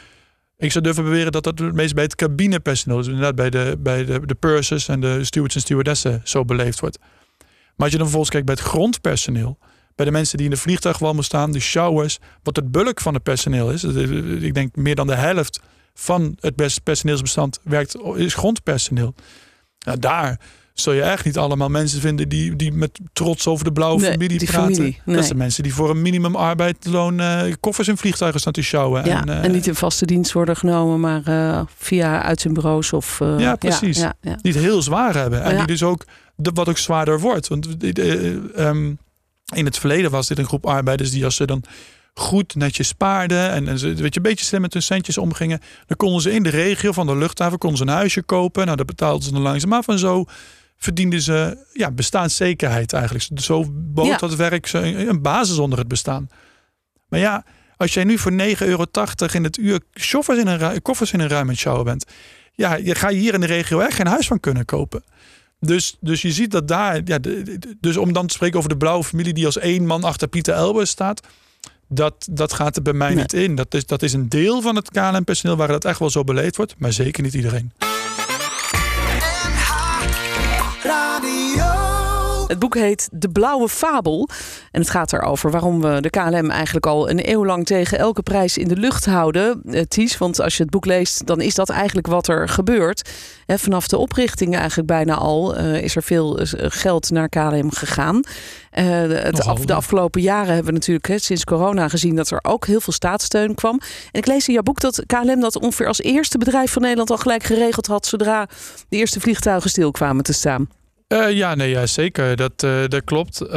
Ik 0.58 0.72
zou 0.72 0.84
durven 0.84 1.04
beweren 1.04 1.32
dat 1.32 1.44
dat 1.44 1.58
het 1.58 1.74
meest 1.74 1.94
bij 1.94 2.04
het 2.04 2.14
cabinepersoneel, 2.14 2.96
dus 2.96 3.06
inderdaad 3.06 3.34
bij 3.34 3.50
de, 3.50 3.76
bij 3.78 4.04
de, 4.04 4.26
de 4.26 4.34
pursers 4.34 4.88
en 4.88 5.00
de 5.00 5.24
stewards 5.24 5.54
en 5.54 5.60
stewardessen 5.60 6.20
zo 6.24 6.44
beleefd 6.44 6.80
wordt. 6.80 6.98
Maar 6.98 7.72
als 7.76 7.90
je 7.90 7.96
dan 7.96 8.06
vervolgens 8.06 8.30
kijkt 8.30 8.46
bij 8.46 8.54
het 8.54 8.64
grondpersoneel, 8.64 9.58
bij 9.94 10.06
de 10.06 10.12
mensen 10.12 10.36
die 10.36 10.46
in 10.46 10.52
de 10.52 10.60
vliegtuigwalmen 10.60 11.24
staan, 11.24 11.52
de 11.52 11.60
showers, 11.60 12.18
wat 12.42 12.56
het 12.56 12.70
bulk 12.70 13.00
van 13.00 13.14
het 13.14 13.22
personeel 13.22 13.70
is. 13.70 13.84
Ik 13.84 14.54
denk 14.54 14.76
meer 14.76 14.94
dan 14.94 15.06
de 15.06 15.14
helft 15.14 15.60
van 15.94 16.36
het 16.40 16.82
personeelsbestand 16.82 17.58
werkt, 17.62 17.96
is 18.14 18.34
grondpersoneel. 18.34 19.14
Nou, 19.78 19.98
daar 19.98 20.40
zul 20.74 20.92
je 20.92 21.02
echt 21.02 21.24
niet 21.24 21.38
allemaal 21.38 21.68
mensen 21.68 22.00
vinden 22.00 22.28
die, 22.28 22.56
die 22.56 22.72
met 22.72 23.00
trots 23.12 23.46
over 23.46 23.64
de 23.64 23.72
blauwe 23.72 24.00
familie 24.00 24.44
praten. 24.44 24.74
Familie, 24.74 25.00
Dat 25.04 25.24
zijn 25.24 25.38
mensen 25.38 25.62
die 25.62 25.74
voor 25.74 25.90
een 25.90 26.02
minimum 26.02 26.36
arbeidsloon 26.36 27.20
uh, 27.20 27.42
koffers 27.60 27.88
in 27.88 27.96
vliegtuigen 27.96 28.40
staan 28.40 28.52
te 28.52 28.62
sjouwen. 28.62 29.04
Ja, 29.04 29.20
en, 29.20 29.28
uh, 29.28 29.44
en, 29.44 29.52
niet 29.52 29.66
in 29.66 29.74
vaste 29.74 30.06
dienst 30.06 30.32
worden 30.32 30.56
genomen, 30.56 31.00
maar 31.00 31.22
uh, 31.28 31.60
via 31.76 32.22
uitzendbureaus 32.22 32.92
of... 32.92 33.18
ja, 33.38 33.56
precies. 33.56 33.98
Ja, 33.98 34.14
ja, 34.20 34.38
Niet 34.42 34.54
heel 34.54 34.82
zwaar 34.82 35.14
hebben. 35.14 35.42
En 35.42 35.56
die 35.56 35.66
dus 35.66 35.82
ook, 35.82 36.04
de, 36.36 36.50
wat 36.54 36.68
ook 36.68 36.78
zwaarder 36.78 37.20
wordt. 37.20 37.48
Want 37.48 37.66
um, 38.58 38.98
in 39.54 39.64
het 39.64 39.78
verleden 39.78 40.10
was 40.10 40.26
dit 40.26 40.38
een 40.38 40.46
groep 40.46 40.66
arbeiders 40.66 41.10
die 41.10 41.24
als 41.24 41.36
ze 41.36 41.46
dan 41.46 41.64
goed 42.14 42.54
netjes 42.54 42.88
spaarden 42.88 43.50
en, 43.50 43.68
en 43.68 43.78
ze 43.78 43.86
weet 43.86 44.14
je, 44.14 44.20
een 44.20 44.22
beetje 44.22 44.44
slim 44.44 44.60
met 44.60 44.72
hun 44.72 44.82
centjes 44.82 45.18
omgingen, 45.18 45.60
dan 45.86 45.96
konden 45.96 46.22
ze 46.22 46.32
in 46.32 46.42
de 46.42 46.48
regio 46.48 46.92
van 46.92 47.06
de 47.06 47.16
luchthaven 47.16 47.58
konden 47.58 47.78
ze 47.78 47.84
een 47.84 47.90
huisje 47.90 48.22
kopen. 48.22 48.64
Nou, 48.64 48.76
dat 48.76 48.86
betaalden 48.86 49.22
ze 49.22 49.32
dan 49.32 49.42
langzaam 49.42 49.72
af 49.72 49.88
en 49.88 49.98
zo 49.98 50.24
verdienden 50.76 51.20
ze 51.20 51.66
ja, 51.72 51.90
bestaanszekerheid 51.90 52.92
eigenlijk. 52.92 53.40
Zo 53.40 53.64
bood 53.70 54.06
ja. 54.06 54.16
dat 54.16 54.34
werk 54.34 54.72
een 54.72 55.22
basis 55.22 55.58
onder 55.58 55.78
het 55.78 55.88
bestaan. 55.88 56.28
Maar 57.08 57.20
ja, 57.20 57.44
als 57.76 57.94
jij 57.94 58.04
nu 58.04 58.18
voor 58.18 58.32
9,80 58.32 58.36
euro 58.58 58.84
in 59.32 59.44
het 59.44 59.58
uur 59.58 59.80
koffers 60.10 60.38
in 60.38 60.46
een, 60.46 60.82
koffers 60.82 61.12
in 61.12 61.20
een 61.20 61.28
ruim 61.28 61.54
sjouwen 61.54 61.84
bent, 61.84 62.04
ja, 62.52 62.74
je 62.74 62.94
ga 62.94 63.08
je 63.08 63.18
hier 63.18 63.34
in 63.34 63.40
de 63.40 63.46
regio 63.46 63.80
echt 63.80 63.94
geen 63.94 64.06
huis 64.06 64.26
van 64.26 64.40
kunnen 64.40 64.64
kopen. 64.64 65.04
Dus, 65.66 65.96
dus 66.00 66.22
je 66.22 66.32
ziet 66.32 66.50
dat 66.50 66.68
daar, 66.68 67.00
ja, 67.04 67.18
dus 67.80 67.96
om 67.96 68.12
dan 68.12 68.26
te 68.26 68.34
spreken 68.34 68.58
over 68.58 68.70
de 68.70 68.76
blauwe 68.76 69.04
familie 69.04 69.32
die 69.32 69.46
als 69.46 69.58
één 69.58 69.86
man 69.86 70.04
achter 70.04 70.28
Pieter 70.28 70.54
Elbers 70.54 70.90
staat, 70.90 71.20
dat, 71.88 72.28
dat 72.30 72.52
gaat 72.52 72.76
er 72.76 72.82
bij 72.82 72.92
mij 72.92 73.14
niet 73.14 73.32
in. 73.32 73.54
Dat 73.54 73.74
is, 73.74 73.86
dat 73.86 74.02
is 74.02 74.12
een 74.12 74.28
deel 74.28 74.60
van 74.60 74.76
het 74.76 74.90
KLM-personeel 74.90 75.56
waar 75.56 75.68
dat 75.68 75.84
echt 75.84 75.98
wel 75.98 76.10
zo 76.10 76.24
beleefd 76.24 76.56
wordt, 76.56 76.74
maar 76.78 76.92
zeker 76.92 77.22
niet 77.22 77.34
iedereen. 77.34 77.72
Het 82.46 82.58
boek 82.58 82.74
heet 82.74 83.08
De 83.12 83.28
Blauwe 83.28 83.68
Fabel. 83.68 84.28
En 84.70 84.80
het 84.80 84.90
gaat 84.90 85.12
erover 85.12 85.50
waarom 85.50 85.80
we 85.80 86.00
de 86.00 86.10
KLM 86.10 86.50
eigenlijk 86.50 86.86
al 86.86 87.10
een 87.10 87.30
eeuw 87.30 87.44
lang 87.44 87.66
tegen 87.66 87.98
elke 87.98 88.22
prijs 88.22 88.58
in 88.58 88.68
de 88.68 88.76
lucht 88.76 89.04
houden. 89.04 89.60
Uh, 89.64 89.80
Ties, 89.80 90.18
want 90.18 90.40
als 90.40 90.56
je 90.56 90.62
het 90.62 90.72
boek 90.72 90.86
leest, 90.86 91.26
dan 91.26 91.40
is 91.40 91.54
dat 91.54 91.68
eigenlijk 91.68 92.06
wat 92.06 92.28
er 92.28 92.48
gebeurt. 92.48 93.10
En 93.46 93.58
vanaf 93.58 93.88
de 93.88 93.96
oprichting 93.96 94.56
eigenlijk 94.56 94.88
bijna 94.88 95.14
al 95.14 95.58
uh, 95.58 95.82
is 95.82 95.96
er 95.96 96.02
veel 96.02 96.40
uh, 96.40 96.46
geld 96.68 97.10
naar 97.10 97.28
KLM 97.28 97.70
gegaan. 97.70 98.22
het 98.70 99.44
af, 99.44 99.64
de 99.64 99.74
afgelopen 99.74 100.20
jaren 100.20 100.54
hebben 100.54 100.72
we 100.72 100.78
natuurlijk 100.78 101.20
sinds 101.20 101.44
corona 101.44 101.88
gezien 101.88 102.16
dat 102.16 102.30
er 102.30 102.38
ook 102.42 102.66
heel 102.66 102.80
veel 102.80 102.92
staatssteun 102.92 103.54
kwam. 103.54 103.80
En 104.12 104.20
ik 104.20 104.26
lees 104.26 104.48
in 104.48 104.54
jouw 104.54 104.62
boek 104.62 104.80
dat 104.80 105.02
KLM 105.06 105.40
dat 105.40 105.60
ongeveer 105.60 105.86
als 105.86 106.00
eerste 106.00 106.38
bedrijf 106.38 106.72
van 106.72 106.82
Nederland 106.82 107.10
al 107.10 107.18
gelijk 107.18 107.42
geregeld 107.42 107.86
had 107.86 108.06
zodra 108.06 108.48
de 108.88 108.96
eerste 108.96 109.20
vliegtuigen 109.20 109.70
stil 109.70 109.90
kwamen 109.90 110.24
te 110.24 110.32
staan. 110.32 110.68
Uh, 111.14 111.32
ja, 111.32 111.54
nee, 111.54 111.70
ja, 111.70 111.86
zeker. 111.86 112.36
Dat, 112.36 112.62
uh, 112.62 112.84
dat 112.88 113.04
klopt. 113.04 113.42
Uh, 113.42 113.50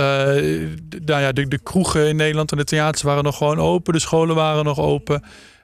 nou 1.06 1.22
ja, 1.22 1.32
de, 1.32 1.48
de 1.48 1.60
kroegen 1.60 2.08
in 2.08 2.16
Nederland 2.16 2.52
en 2.52 2.58
de 2.58 2.64
theaters 2.64 3.02
waren 3.02 3.24
nog 3.24 3.38
gewoon 3.38 3.60
open. 3.60 3.94
De 3.94 4.00
scholen 4.00 4.36
waren 4.36 4.66
nog 4.66 4.80
open. 4.80 5.24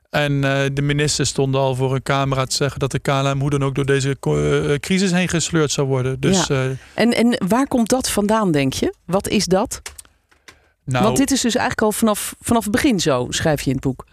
En 0.10 0.42
de 0.74 0.82
minister 0.82 1.26
stond 1.26 1.56
al 1.56 1.76
voor 1.76 1.96
een 1.96 2.04
camera 2.04 2.46
te 2.46 2.56
zeggen 2.56 2.80
dat 2.80 2.92
de 2.92 3.00
KLM 3.00 3.40
hoe 3.40 3.50
dan 3.50 3.64
ook 3.64 3.76
door 3.76 3.86
deze 3.86 4.18
crisis 4.80 5.12
heen 5.12 5.30
gesleurd 5.30 5.72
zou 5.72 5.88
worden. 5.88 6.20
Dus, 6.20 6.48
ja. 6.48 6.70
en, 6.94 7.14
en 7.14 7.36
waar 7.48 7.68
komt 7.68 7.90
dat 7.90 8.10
vandaan, 8.10 8.52
denk 8.52 8.74
je? 8.74 8.94
Wat 9.06 9.28
is 9.28 9.46
dat? 9.46 9.82
Nou, 10.86 11.04
Want 11.04 11.18
dit 11.18 11.32
is 11.32 11.42
dus 11.42 11.56
eigenlijk 11.56 11.82
al 11.82 11.92
vanaf, 11.92 12.36
vanaf 12.40 12.64
het 12.64 12.72
begin 12.72 13.00
zo, 13.00 13.28
schrijf 13.30 13.62
je 13.62 13.70
in 13.70 13.76
het 13.76 13.84
boek. 13.84 14.06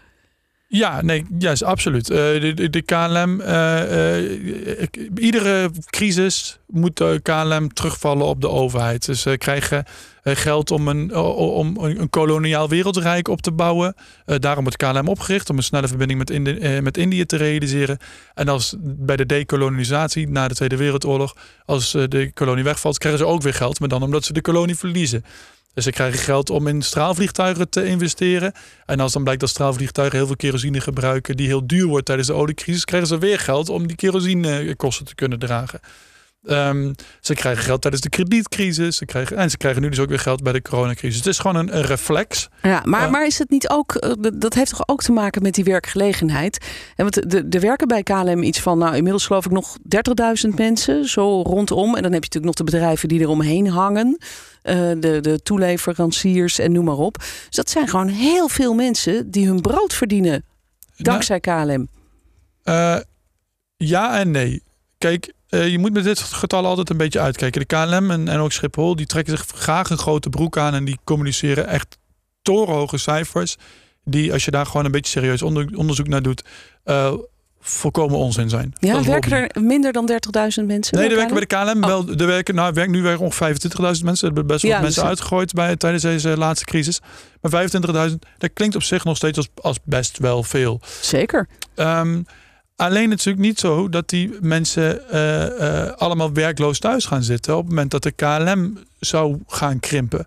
Ja, 0.73 1.01
nee, 1.01 1.25
juist, 1.39 1.63
absoluut. 1.63 2.09
Uh, 2.09 2.17
de, 2.17 2.81
KLM, 2.85 3.41
uh, 3.41 5.23
iedere 5.25 5.71
crisis 5.89 6.59
moet 6.67 6.97
de 6.97 7.19
KLM 7.23 7.73
terugvallen 7.73 8.25
op 8.25 8.41
de 8.41 8.49
overheid. 8.49 9.05
Dus 9.05 9.21
ze 9.21 9.37
krijgen 9.37 9.85
geld 10.23 10.71
om 10.71 10.87
een, 10.87 11.15
om 11.15 11.77
een 11.77 12.09
koloniaal 12.09 12.69
wereldrijk 12.69 13.27
op 13.27 13.41
te 13.41 13.51
bouwen. 13.51 13.95
daarom 14.25 14.63
wordt 14.63 14.77
KLM 14.77 15.07
opgericht, 15.07 15.49
om 15.49 15.57
een 15.57 15.63
snelle 15.63 15.87
verbinding 15.87 16.19
met, 16.19 16.29
Indi 16.29 16.81
met 16.81 16.97
Indië 16.97 17.25
te 17.25 17.37
realiseren. 17.37 17.97
En 18.33 18.47
als 18.47 18.75
bij 18.79 19.15
de 19.15 19.25
dekolonisatie 19.25 20.29
na 20.29 20.47
de 20.47 20.55
Tweede 20.55 20.77
Wereldoorlog, 20.77 21.35
als 21.65 21.91
de 21.91 22.31
kolonie 22.33 22.63
wegvalt, 22.63 22.97
krijgen 22.97 23.19
ze 23.19 23.27
ook 23.27 23.41
weer 23.41 23.53
geld. 23.53 23.79
Maar 23.79 23.89
dan 23.89 24.03
omdat 24.03 24.25
ze 24.25 24.33
de 24.33 24.41
kolonie 24.41 24.75
verliezen. 24.77 25.23
Dus 25.73 25.83
ze 25.83 25.91
krijgen 25.91 26.19
geld 26.19 26.49
om 26.49 26.67
in 26.67 26.81
straalvliegtuigen 26.81 27.69
te 27.69 27.85
investeren. 27.85 28.53
En 28.85 28.99
als 28.99 29.13
dan 29.13 29.23
blijkt 29.23 29.41
dat 29.41 29.49
straalvliegtuigen 29.49 30.17
heel 30.17 30.27
veel 30.27 30.35
kerosine 30.35 30.81
gebruiken, 30.81 31.37
die 31.37 31.47
heel 31.47 31.67
duur 31.67 31.87
wordt 31.87 32.05
tijdens 32.05 32.27
de 32.27 32.33
oliecrisis, 32.33 32.85
krijgen 32.85 33.09
ze 33.09 33.17
weer 33.17 33.39
geld 33.39 33.69
om 33.69 33.87
die 33.87 33.95
kerosinekosten 33.95 35.05
te 35.05 35.15
kunnen 35.15 35.39
dragen. 35.39 35.79
Um, 36.43 36.95
ze 37.19 37.33
krijgen 37.33 37.63
geld 37.63 37.81
tijdens 37.81 38.03
de 38.03 38.09
kredietcrisis. 38.09 38.97
Ze 38.97 39.05
krijgen, 39.05 39.37
en 39.37 39.49
ze 39.49 39.57
krijgen 39.57 39.81
nu 39.81 39.89
dus 39.89 39.99
ook 39.99 40.09
weer 40.09 40.19
geld 40.19 40.43
bij 40.43 40.53
de 40.53 40.61
coronacrisis. 40.61 41.17
Het 41.17 41.27
is 41.27 41.39
gewoon 41.39 41.55
een, 41.55 41.75
een 41.77 41.83
reflex. 41.83 42.49
Ja, 42.61 42.81
maar, 42.85 43.09
maar 43.09 43.25
is 43.25 43.39
het 43.39 43.49
niet 43.49 43.69
ook. 43.69 43.95
Eh, 43.95 44.11
dat 44.33 44.53
heeft 44.53 44.69
toch 44.69 44.87
ook 44.87 45.03
te 45.03 45.11
maken 45.11 45.41
met 45.41 45.53
die 45.53 45.63
werkgelegenheid? 45.63 46.65
En 46.95 47.09
want 47.09 47.31
de, 47.31 47.47
de 47.47 47.59
werken 47.59 47.87
bij 47.87 48.03
KLM 48.03 48.43
iets 48.43 48.59
van. 48.59 48.77
Nou, 48.77 48.95
inmiddels 48.95 49.25
geloof 49.25 49.45
ik 49.45 49.51
nog 49.51 49.77
30.000 50.47 50.55
mensen. 50.55 51.05
Zo 51.05 51.41
rondom. 51.41 51.95
En 51.95 52.01
dan 52.01 52.11
heb 52.11 52.23
je 52.23 52.29
natuurlijk 52.29 52.45
nog 52.45 52.55
de 52.55 52.63
bedrijven 52.63 53.07
die 53.07 53.19
eromheen 53.19 53.67
hangen. 53.67 54.17
Uh, 54.63 54.75
de, 54.99 55.17
de 55.21 55.39
toeleveranciers 55.43 56.59
en 56.59 56.71
noem 56.71 56.85
maar 56.85 56.97
op. 56.97 57.17
Dus 57.17 57.55
dat 57.55 57.69
zijn 57.69 57.87
gewoon 57.87 58.07
heel 58.07 58.47
veel 58.47 58.73
mensen 58.73 59.31
die 59.31 59.47
hun 59.47 59.61
brood 59.61 59.93
verdienen. 59.93 60.45
Dankzij 60.97 61.39
KLM. 61.39 61.87
Uh, 62.63 62.97
ja 63.77 64.19
en 64.19 64.31
nee. 64.31 64.63
Kijk, 64.97 65.33
uh, 65.51 65.67
je 65.67 65.79
moet 65.79 65.93
met 65.93 66.03
dit 66.03 66.19
getal 66.19 66.65
altijd 66.65 66.89
een 66.89 66.97
beetje 66.97 67.19
uitkijken. 67.19 67.59
De 67.59 67.75
KLM 67.75 68.11
en, 68.11 68.27
en 68.27 68.39
ook 68.39 68.51
Schiphol, 68.51 68.95
die 68.95 69.05
trekken 69.05 69.37
zich 69.37 69.47
graag 69.55 69.89
een 69.89 69.97
grote 69.97 70.29
broek 70.29 70.57
aan 70.57 70.73
en 70.73 70.85
die 70.85 70.99
communiceren 71.03 71.67
echt 71.67 71.97
torenhoge 72.41 72.97
cijfers. 72.97 73.55
Die, 74.03 74.33
als 74.33 74.45
je 74.45 74.51
daar 74.51 74.65
gewoon 74.65 74.85
een 74.85 74.91
beetje 74.91 75.11
serieus 75.11 75.41
onderzoek 75.41 76.07
naar 76.07 76.21
doet, 76.21 76.43
uh, 76.85 77.13
volkomen 77.59 78.17
onzin 78.17 78.49
zijn. 78.49 78.73
Ja, 78.79 79.03
werken 79.03 79.31
er 79.31 79.61
minder 79.61 79.91
dan 79.91 80.11
30.000 80.11 80.65
mensen? 80.65 80.97
Nee, 80.97 81.09
er 81.09 81.15
werken 81.15 81.33
bij 81.33 81.45
de 81.45 81.55
KLM 81.55 81.83
oh. 81.83 81.89
wel. 81.89 82.09
Er 82.09 82.27
werken, 82.27 82.55
nou, 82.55 82.73
werkt 82.73 82.91
nu 82.91 83.01
werken 83.01 83.25
ongeveer 83.25 83.47
25.000 83.47 83.81
mensen. 83.81 84.27
Er 84.27 84.33
hebben 84.33 84.47
best 84.47 84.61
wel 84.61 84.71
ja, 84.71 84.81
mensen 84.81 85.01
dus... 85.01 85.09
uitgegooid 85.09 85.53
bij, 85.53 85.75
tijdens 85.75 86.03
deze 86.03 86.37
laatste 86.37 86.65
crisis. 86.65 86.99
Maar 87.41 87.69
25.000, 88.09 88.15
dat 88.37 88.49
klinkt 88.53 88.75
op 88.75 88.83
zich 88.83 89.03
nog 89.03 89.17
steeds 89.17 89.37
als, 89.37 89.49
als 89.55 89.77
best 89.83 90.17
wel 90.17 90.43
veel. 90.43 90.81
Zeker. 91.01 91.47
Um, 91.75 92.25
Alleen 92.81 93.09
natuurlijk 93.09 93.45
niet 93.45 93.59
zo 93.59 93.89
dat 93.89 94.09
die 94.09 94.37
mensen 94.41 95.01
uh, 95.13 95.45
uh, 95.59 95.91
allemaal 95.97 96.33
werkloos 96.33 96.79
thuis 96.79 97.05
gaan 97.05 97.23
zitten 97.23 97.53
op 97.53 97.59
het 97.59 97.69
moment 97.69 97.91
dat 97.91 98.03
de 98.03 98.11
KLM 98.11 98.77
zou 98.99 99.39
gaan 99.47 99.79
krimpen. 99.79 100.25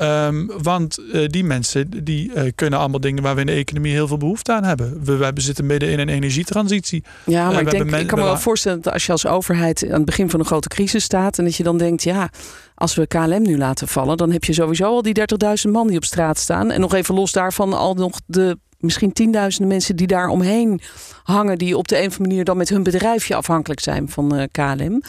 Um, 0.00 0.50
want 0.62 0.98
uh, 0.98 1.28
die 1.28 1.44
mensen 1.44 2.04
die 2.04 2.52
kunnen 2.52 2.78
allemaal 2.78 3.00
dingen 3.00 3.22
waar 3.22 3.34
we 3.34 3.40
in 3.40 3.46
de 3.46 3.52
economie 3.52 3.92
heel 3.92 4.06
veel 4.06 4.16
behoefte 4.16 4.52
aan 4.52 4.64
hebben. 4.64 5.04
We, 5.04 5.16
we 5.16 5.40
zitten 5.40 5.66
midden 5.66 5.88
in 5.88 5.98
een 5.98 6.08
energietransitie. 6.08 7.04
Ja, 7.24 7.50
maar 7.50 7.60
ik, 7.60 7.70
denk, 7.70 7.90
ik 7.94 8.06
kan 8.06 8.18
me 8.18 8.24
wel 8.24 8.38
voorstellen 8.38 8.80
dat 8.80 8.92
als 8.92 9.06
je 9.06 9.12
als 9.12 9.26
overheid 9.26 9.84
aan 9.84 9.92
het 9.92 10.04
begin 10.04 10.30
van 10.30 10.40
een 10.40 10.46
grote 10.46 10.68
crisis 10.68 11.04
staat 11.04 11.38
en 11.38 11.44
dat 11.44 11.56
je 11.56 11.62
dan 11.62 11.78
denkt, 11.78 12.02
ja, 12.02 12.30
als 12.74 12.94
we 12.94 13.06
KLM 13.06 13.42
nu 13.42 13.58
laten 13.58 13.88
vallen, 13.88 14.16
dan 14.16 14.30
heb 14.30 14.44
je 14.44 14.52
sowieso 14.52 14.84
al 14.84 15.02
die 15.02 15.20
30.000 15.66 15.70
man 15.70 15.86
die 15.86 15.96
op 15.96 16.04
straat 16.04 16.38
staan. 16.38 16.70
En 16.70 16.80
nog 16.80 16.94
even 16.94 17.14
los 17.14 17.32
daarvan 17.32 17.72
al 17.72 17.94
nog 17.94 18.20
de 18.26 18.58
misschien 18.78 19.12
tienduizenden 19.12 19.68
mensen 19.68 19.96
die 19.96 20.06
daar 20.06 20.28
omheen 20.28 20.80
hangen, 21.22 21.58
die 21.58 21.76
op 21.76 21.88
de 21.88 21.96
een 21.96 22.06
of 22.06 22.12
andere 22.12 22.28
manier 22.28 22.44
dan 22.44 22.56
met 22.56 22.68
hun 22.68 22.82
bedrijfje 22.82 23.34
afhankelijk 23.34 23.80
zijn 23.80 24.08
van 24.08 24.34
uh, 24.34 24.42
eh, 24.42 24.48
KLM. 24.52 25.02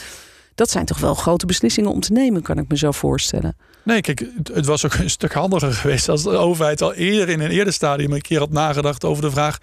Dat 0.55 0.69
zijn 0.69 0.85
toch 0.85 0.99
wel 0.99 1.13
grote 1.13 1.45
beslissingen 1.45 1.91
om 1.91 1.99
te 1.99 2.11
nemen, 2.11 2.41
kan 2.41 2.57
ik 2.57 2.65
me 2.67 2.77
zo 2.77 2.91
voorstellen. 2.91 3.55
Nee, 3.83 4.01
kijk, 4.01 4.25
het 4.53 4.65
was 4.65 4.85
ook 4.85 4.93
een 4.93 5.09
stuk 5.09 5.33
handiger 5.33 5.73
geweest 5.73 6.09
als 6.09 6.23
de 6.23 6.29
overheid 6.29 6.81
al 6.81 6.93
eerder 6.93 7.29
in 7.29 7.39
een 7.39 7.51
eerder 7.51 7.73
stadium 7.73 8.13
een 8.13 8.21
keer 8.21 8.39
had 8.39 8.51
nagedacht 8.51 9.05
over 9.05 9.21
de 9.23 9.31
vraag: 9.31 9.57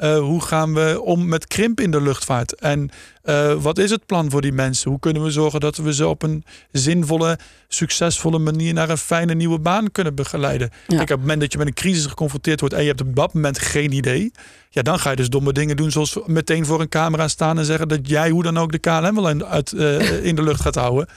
uh, 0.00 0.18
hoe 0.18 0.42
gaan 0.42 0.74
we 0.74 1.00
om 1.04 1.28
met 1.28 1.46
krimp 1.46 1.80
in 1.80 1.90
de 1.90 2.00
luchtvaart? 2.00 2.54
En 2.54 2.90
uh, 3.24 3.52
wat 3.52 3.78
is 3.78 3.90
het 3.90 4.06
plan 4.06 4.30
voor 4.30 4.40
die 4.40 4.52
mensen? 4.52 4.90
Hoe 4.90 5.00
kunnen 5.00 5.22
we 5.22 5.30
zorgen 5.30 5.60
dat 5.60 5.76
we 5.76 5.94
ze 5.94 6.06
op 6.06 6.22
een 6.22 6.44
zinvolle, 6.72 7.38
succesvolle 7.68 8.38
manier 8.38 8.74
naar 8.74 8.90
een 8.90 8.98
fijne 8.98 9.34
nieuwe 9.34 9.58
baan 9.58 9.92
kunnen 9.92 10.14
begeleiden? 10.14 10.70
Kijk, 10.86 11.02
op 11.02 11.08
het 11.08 11.20
moment 11.20 11.40
dat 11.40 11.52
je 11.52 11.58
met 11.58 11.66
een 11.66 11.74
crisis 11.74 12.06
geconfronteerd 12.06 12.60
wordt 12.60 12.74
en 12.74 12.80
je 12.80 12.88
hebt 12.88 13.00
op 13.00 13.16
dat 13.16 13.34
moment 13.34 13.58
geen 13.58 13.92
idee, 13.92 14.32
ja, 14.70 14.82
dan 14.82 14.98
ga 14.98 15.10
je 15.10 15.16
dus 15.16 15.28
domme 15.28 15.52
dingen 15.52 15.76
doen, 15.76 15.90
zoals 15.90 16.18
meteen 16.26 16.66
voor 16.66 16.80
een 16.80 16.88
camera 16.88 17.28
staan 17.28 17.58
en 17.58 17.64
zeggen 17.64 17.88
dat 17.88 18.08
jij 18.08 18.30
hoe 18.30 18.42
dan 18.42 18.58
ook 18.58 18.72
de 18.72 18.78
KLM 18.78 19.14
wel 19.14 19.28
in, 19.28 19.44
uit, 19.44 19.72
uh, 19.72 20.24
in 20.24 20.34
de 20.34 20.42
lucht 20.42 20.60
gaat 20.60 20.74
houden. 20.74 21.08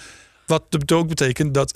Wat 0.46 0.92
ook 0.94 1.08
betekent 1.08 1.54
dat 1.54 1.74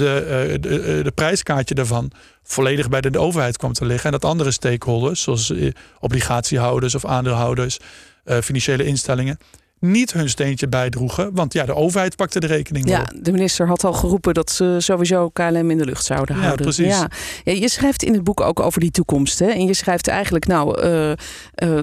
de, 0.00 0.46
uh, 0.48 0.54
de, 0.60 1.02
de, 1.02 1.10
prijskaartje 1.14 1.74
daarvan 1.74 2.10
volledig 2.42 2.88
bij 2.88 3.00
de, 3.00 3.18
overheid 3.18 3.56
kwam 3.56 3.72
te 3.72 3.84
liggen. 3.84 4.04
En 4.04 4.12
dat 4.20 4.30
andere 4.30 4.50
stakeholders, 4.50 5.22
zoals 5.22 5.52
obligatiehouders 5.98 6.94
of 6.94 7.04
aandeelhouders, 7.04 7.78
financiële 8.24 8.84
instellingen, 8.84 9.38
niet 9.80 10.12
hun 10.12 10.28
steentje 10.28 10.68
bijdroegen. 10.68 11.34
Want 11.34 11.52
ja, 11.52 11.64
de 11.64 11.74
overheid 11.74 12.16
pakte 12.16 12.40
de 12.40 12.46
rekening 12.46 12.88
Ja, 12.88 13.10
de 13.20 13.32
minister 13.32 13.66
had 13.66 13.84
al 13.84 13.92
geroepen 13.92 14.34
dat 14.34 14.50
ze 14.50 14.76
sowieso 14.78 15.28
KLM 15.28 15.70
in 15.70 15.78
de 15.78 15.84
lucht 15.84 16.04
zouden 16.04 16.34
houden. 16.34 16.66
Ja, 16.66 16.72
precies. 16.72 16.98
Ja. 16.98 17.10
ja 17.44 17.52
je 17.52 17.68
schrijft 17.68 18.02
in 18.02 18.12
het 18.12 18.24
boek 18.24 18.40
ook 18.40 18.60
over 18.60 18.80
die 18.80 18.90
toekomst. 18.90 19.38
Hè? 19.38 19.46
En 19.46 19.66
je 19.66 19.74
schrijft 19.74 20.08
eigenlijk, 20.08 20.46
nou, 20.46 20.84
uh, 20.84 21.08
uh, 21.10 21.14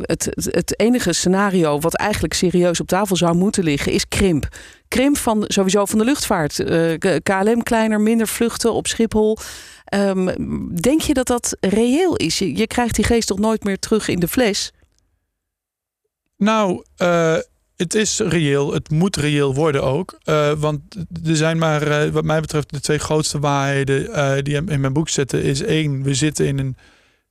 het, 0.02 0.30
het 0.36 0.80
enige 0.80 1.14
scenario 1.14 1.80
wat 1.80 1.96
eigenlijk 1.96 2.34
serieus 2.34 2.80
op 2.80 2.88
tafel 2.88 3.16
zou 3.16 3.36
moeten 3.36 3.64
liggen, 3.64 3.92
is 3.92 4.08
krimp. 4.08 4.48
Krimp 4.88 5.18
van 5.18 5.44
sowieso 5.48 5.86
van 5.86 6.00
de 6.00 6.06
luchtvaart. 6.06 6.60
Uh, 6.60 6.94
eh, 6.94 7.22
KLM 7.24 7.64
kleiner, 7.64 8.02
minder 8.02 8.28
vluchten 8.28 8.74
op 8.74 8.88
Schiphol. 8.88 9.38
Um, 9.94 10.26
denk 10.82 11.02
je 11.02 11.14
dat 11.14 11.28
dat 11.28 11.58
reëel 11.60 12.16
is? 12.16 12.40
Je, 12.40 12.56
je, 12.56 12.68
krijgt 12.68 12.96
die 12.96 13.06
geest 13.06 13.28
toch 13.28 13.40
nooit 13.40 13.64
meer 13.64 13.80
terug 13.80 14.08
in 14.08 14.20
de 14.20 14.28
fles? 14.28 14.72
Nou, 16.38 16.84
uh, 17.02 17.38
het 17.78 17.96
is 17.96 18.20
reëel. 18.20 18.74
Het 18.74 18.90
moet 18.90 19.16
reëel 19.16 19.54
worden 19.54 19.84
ook. 19.84 20.18
Uh, 20.26 20.52
want 20.52 20.82
er 21.26 21.36
zijn 21.36 21.58
maar, 21.58 22.06
uh, 22.06 22.12
wat 22.12 22.24
mij 22.24 22.42
betreft, 22.42 22.74
de 22.74 22.80
twee 22.80 22.98
grootste 22.98 23.40
waarheden 23.40 24.10
uh, 24.10 24.34
die 24.42 24.56
in 24.56 24.82
mijn 24.82 24.94
boek 24.94 25.10
zitten. 25.10 25.44
Is 25.44 25.62
één, 25.62 26.04
we 26.04 26.14
zitten 26.14 26.48
in 26.48 26.58
een 26.60 26.78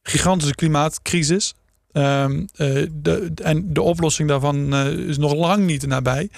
gigantische 0.02 0.54
klimaatcrisis. 0.54 1.54
Um, 1.92 2.46
de, 2.92 3.30
en 3.42 3.72
de 3.72 3.82
oplossing 3.82 4.28
daarvan 4.28 4.74
is 5.08 5.18
nog 5.18 5.34
lang 5.34 5.66
niet 5.66 5.86
nabij. 5.86 6.30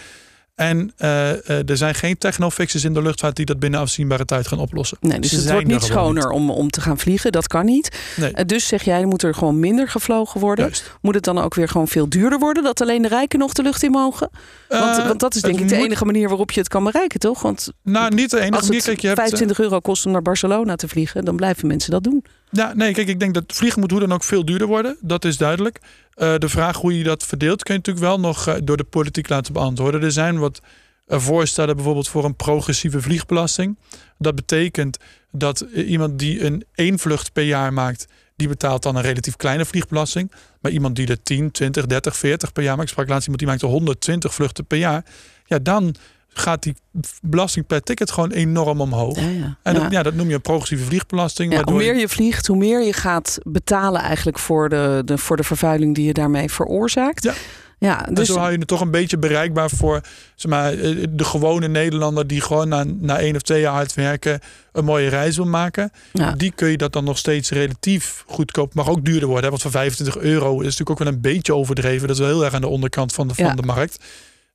En 0.59 0.93
uh, 0.99 1.09
uh, 1.33 1.69
er 1.69 1.77
zijn 1.77 1.95
geen 1.95 2.19
technofixes 2.19 2.85
in 2.85 2.93
de 2.93 3.03
luchtvaart 3.03 3.37
die 3.37 3.45
dat 3.47 3.59
binnen 3.59 3.81
afzienbare 3.81 4.25
tijd 4.25 4.47
gaan 4.47 4.59
oplossen. 4.59 4.99
Nee, 5.01 5.21
dus 5.21 5.31
het 5.31 5.51
wordt 5.51 5.67
niet 5.67 5.83
schoner 5.83 6.31
Om, 6.31 6.51
om 6.51 6.71
te 6.71 6.81
gaan 6.81 6.99
vliegen. 6.99 7.33
Dat 7.33 7.47
kan 7.47 7.65
niet. 7.65 7.99
Nee. 8.17 8.33
Uh, 8.35 8.45
dus 8.47 8.67
zeg 8.67 8.83
jij, 8.83 9.05
moet 9.05 9.23
er 9.23 9.35
gewoon 9.35 9.59
minder 9.59 9.89
gevlogen 9.89 10.41
worden. 10.41 10.65
Juist. 10.65 10.93
Moet 11.01 11.15
het 11.15 11.25
dan 11.25 11.39
ook 11.39 11.55
weer 11.55 11.69
gewoon 11.69 11.89
veel 11.89 12.09
duurder 12.09 12.39
worden? 12.39 12.63
Dat 12.63 12.81
alleen 12.81 13.03
de 13.03 13.09
rijken 13.09 13.39
nog 13.39 13.53
de 13.53 13.63
lucht 13.63 13.83
in 13.83 13.91
mogen? 13.91 14.31
Want, 14.69 14.97
want 14.97 15.21
dat 15.21 15.35
is 15.35 15.43
denk 15.43 15.61
ik 15.61 15.69
de 15.69 15.77
enige 15.77 16.05
manier 16.05 16.29
waarop 16.29 16.51
je 16.51 16.61
het 16.61 16.69
kan 16.69 16.85
bereiken, 16.85 17.21
toch? 17.21 17.43
Want 17.43 17.73
nou, 17.83 18.15
niet 18.15 18.31
de 18.31 18.37
enige 18.37 18.57
als 18.57 18.69
het 18.69 18.87
manier. 18.87 19.01
je 19.01 19.15
25 19.15 19.61
euro 19.61 19.81
kost 19.81 20.07
om 20.07 20.13
naar 20.13 20.23
Barcelona 20.23 20.77
te 20.77 20.89
vliegen, 20.89 21.25
dan 21.25 21.37
blijven 21.37 21.67
mensen 21.67 21.91
dat 21.91 22.05
doen. 22.05 22.25
Ja, 22.51 22.75
nee, 22.75 22.93
kijk, 22.93 23.09
ik 23.09 23.21
denk 23.21 23.35
dat 23.35 23.45
vliegen 23.47 23.81
moet 23.81 23.91
hoe 23.91 24.01
dan 24.01 24.13
ook 24.13 24.25
veel 24.25 24.45
duurder 24.45 24.67
worden. 24.67 24.97
Dat 25.01 25.25
is 25.25 25.37
duidelijk. 25.37 25.79
Uh, 26.17 26.35
de 26.39 26.49
vraag 26.49 26.77
hoe 26.77 26.99
je 26.99 27.05
dat 27.05 27.25
verdeelt, 27.25 27.63
kun 27.63 27.75
je 27.75 27.81
natuurlijk 27.81 28.07
wel 28.07 28.21
nog 28.21 28.49
uh, 28.49 28.55
door 28.63 28.77
de 28.77 28.85
politiek 28.85 29.29
laten 29.29 29.53
beantwoorden. 29.53 30.03
Er 30.03 30.13
zijn 30.13 30.39
wat 30.39 30.61
uh, 31.07 31.19
voorstellen 31.19 31.75
bijvoorbeeld 31.77 32.09
voor 32.09 32.25
een 32.25 32.37
progressieve 32.37 33.01
vliegbelasting. 33.01 33.79
Dat 34.19 34.35
betekent 34.35 34.99
dat 35.31 35.61
iemand 35.75 36.19
die 36.19 36.45
een 36.45 36.65
één 36.75 36.99
vlucht 36.99 37.33
per 37.33 37.45
jaar 37.45 37.73
maakt, 37.73 38.07
die 38.37 38.49
betaalt 38.49 38.83
dan 38.83 38.97
een 38.97 39.03
relatief 39.03 39.37
kleine 39.37 39.65
vliegbelasting. 39.65 40.33
Maar 40.61 40.73
iemand 40.73 40.97
die 40.97 41.07
er 41.07 41.23
10, 41.23 41.51
20, 41.51 41.87
30, 41.87 42.17
40 42.17 42.53
per 42.53 42.63
jaar 42.63 42.77
maakt, 42.77 42.89
ik 42.89 42.95
sprak 42.95 43.09
laatst 43.09 43.29
iemand 43.29 43.43
die 43.43 43.49
maakt 43.49 43.63
120 43.63 44.35
vluchten 44.35 44.67
per 44.67 44.79
jaar. 44.79 45.05
Ja, 45.45 45.59
dan 45.59 45.95
gaat 46.29 46.63
die 46.63 46.75
belasting 47.23 47.67
per 47.67 47.83
ticket 47.83 48.11
gewoon 48.11 48.31
enorm 48.31 48.81
omhoog. 48.81 49.21
Ja, 49.21 49.29
ja. 49.29 49.57
En 49.63 49.75
dat, 49.75 49.91
ja. 49.91 50.03
dat 50.03 50.15
noem 50.15 50.29
je 50.29 50.35
een 50.35 50.41
progressieve 50.41 50.85
vliegbelasting. 50.85 51.53
Ja, 51.53 51.63
hoe 51.65 51.77
meer 51.77 51.97
je 51.97 52.09
vliegt, 52.09 52.47
hoe 52.47 52.57
meer 52.57 52.85
je 52.85 52.93
gaat 52.93 53.39
betalen 53.43 54.01
eigenlijk 54.01 54.39
voor 54.39 54.69
de, 54.69 55.03
de, 55.05 55.19
voor 55.19 55.37
de 55.37 55.45
vervuiling 55.45 55.95
die 55.95 56.05
je 56.05 56.13
daarmee 56.13 56.51
veroorzaakt. 56.51 57.23
Ja. 57.23 57.35
Ja, 57.79 58.07
dus... 58.11 58.19
En 58.19 58.35
zo 58.35 58.39
hou 58.39 58.53
je 58.53 58.59
het 58.59 58.69
toch 58.69 58.81
een 58.81 58.91
beetje 58.91 59.19
bereikbaar 59.19 59.71
voor 59.71 60.01
zeg 60.35 60.51
maar, 60.51 60.73
eh, 60.73 61.05
de 61.11 61.25
gewone 61.25 61.69
Nederlander 61.69 62.27
die 62.27 62.41
gewoon 62.41 62.69
na, 62.69 62.85
na 62.85 63.19
één 63.19 63.35
of 63.35 63.43
twee 63.43 63.61
jaar 63.61 63.73
hard 63.73 63.95
werken 63.95 64.41
een 64.73 64.85
mooie 64.85 65.09
reis 65.09 65.37
wil 65.37 65.47
maken. 65.47 65.91
Ja. 66.13 66.33
Die 66.33 66.53
kun 66.55 66.69
je 66.69 66.77
dat 66.77 66.93
dan 66.93 67.05
nog 67.05 67.19
steeds 67.19 67.51
relatief 67.51 68.25
goedkoop, 68.27 68.75
mag 68.75 68.89
ook 68.89 69.05
duurder 69.05 69.29
worden. 69.29 69.45
Hè? 69.45 69.51
Want 69.51 69.63
voor 69.63 69.71
25 69.71 70.23
euro 70.23 70.53
is 70.53 70.63
natuurlijk 70.63 70.91
ook 70.91 70.99
wel 70.99 71.09
een 71.09 71.21
beetje 71.21 71.55
overdreven. 71.55 72.07
Dat 72.09 72.17
is 72.17 72.23
wel 72.23 72.33
heel 72.33 72.45
erg 72.45 72.55
aan 72.55 72.61
de 72.61 72.67
onderkant 72.67 73.13
van 73.13 73.29
de, 73.29 73.35
van 73.35 73.57
de 73.57 73.63
markt. 73.63 74.05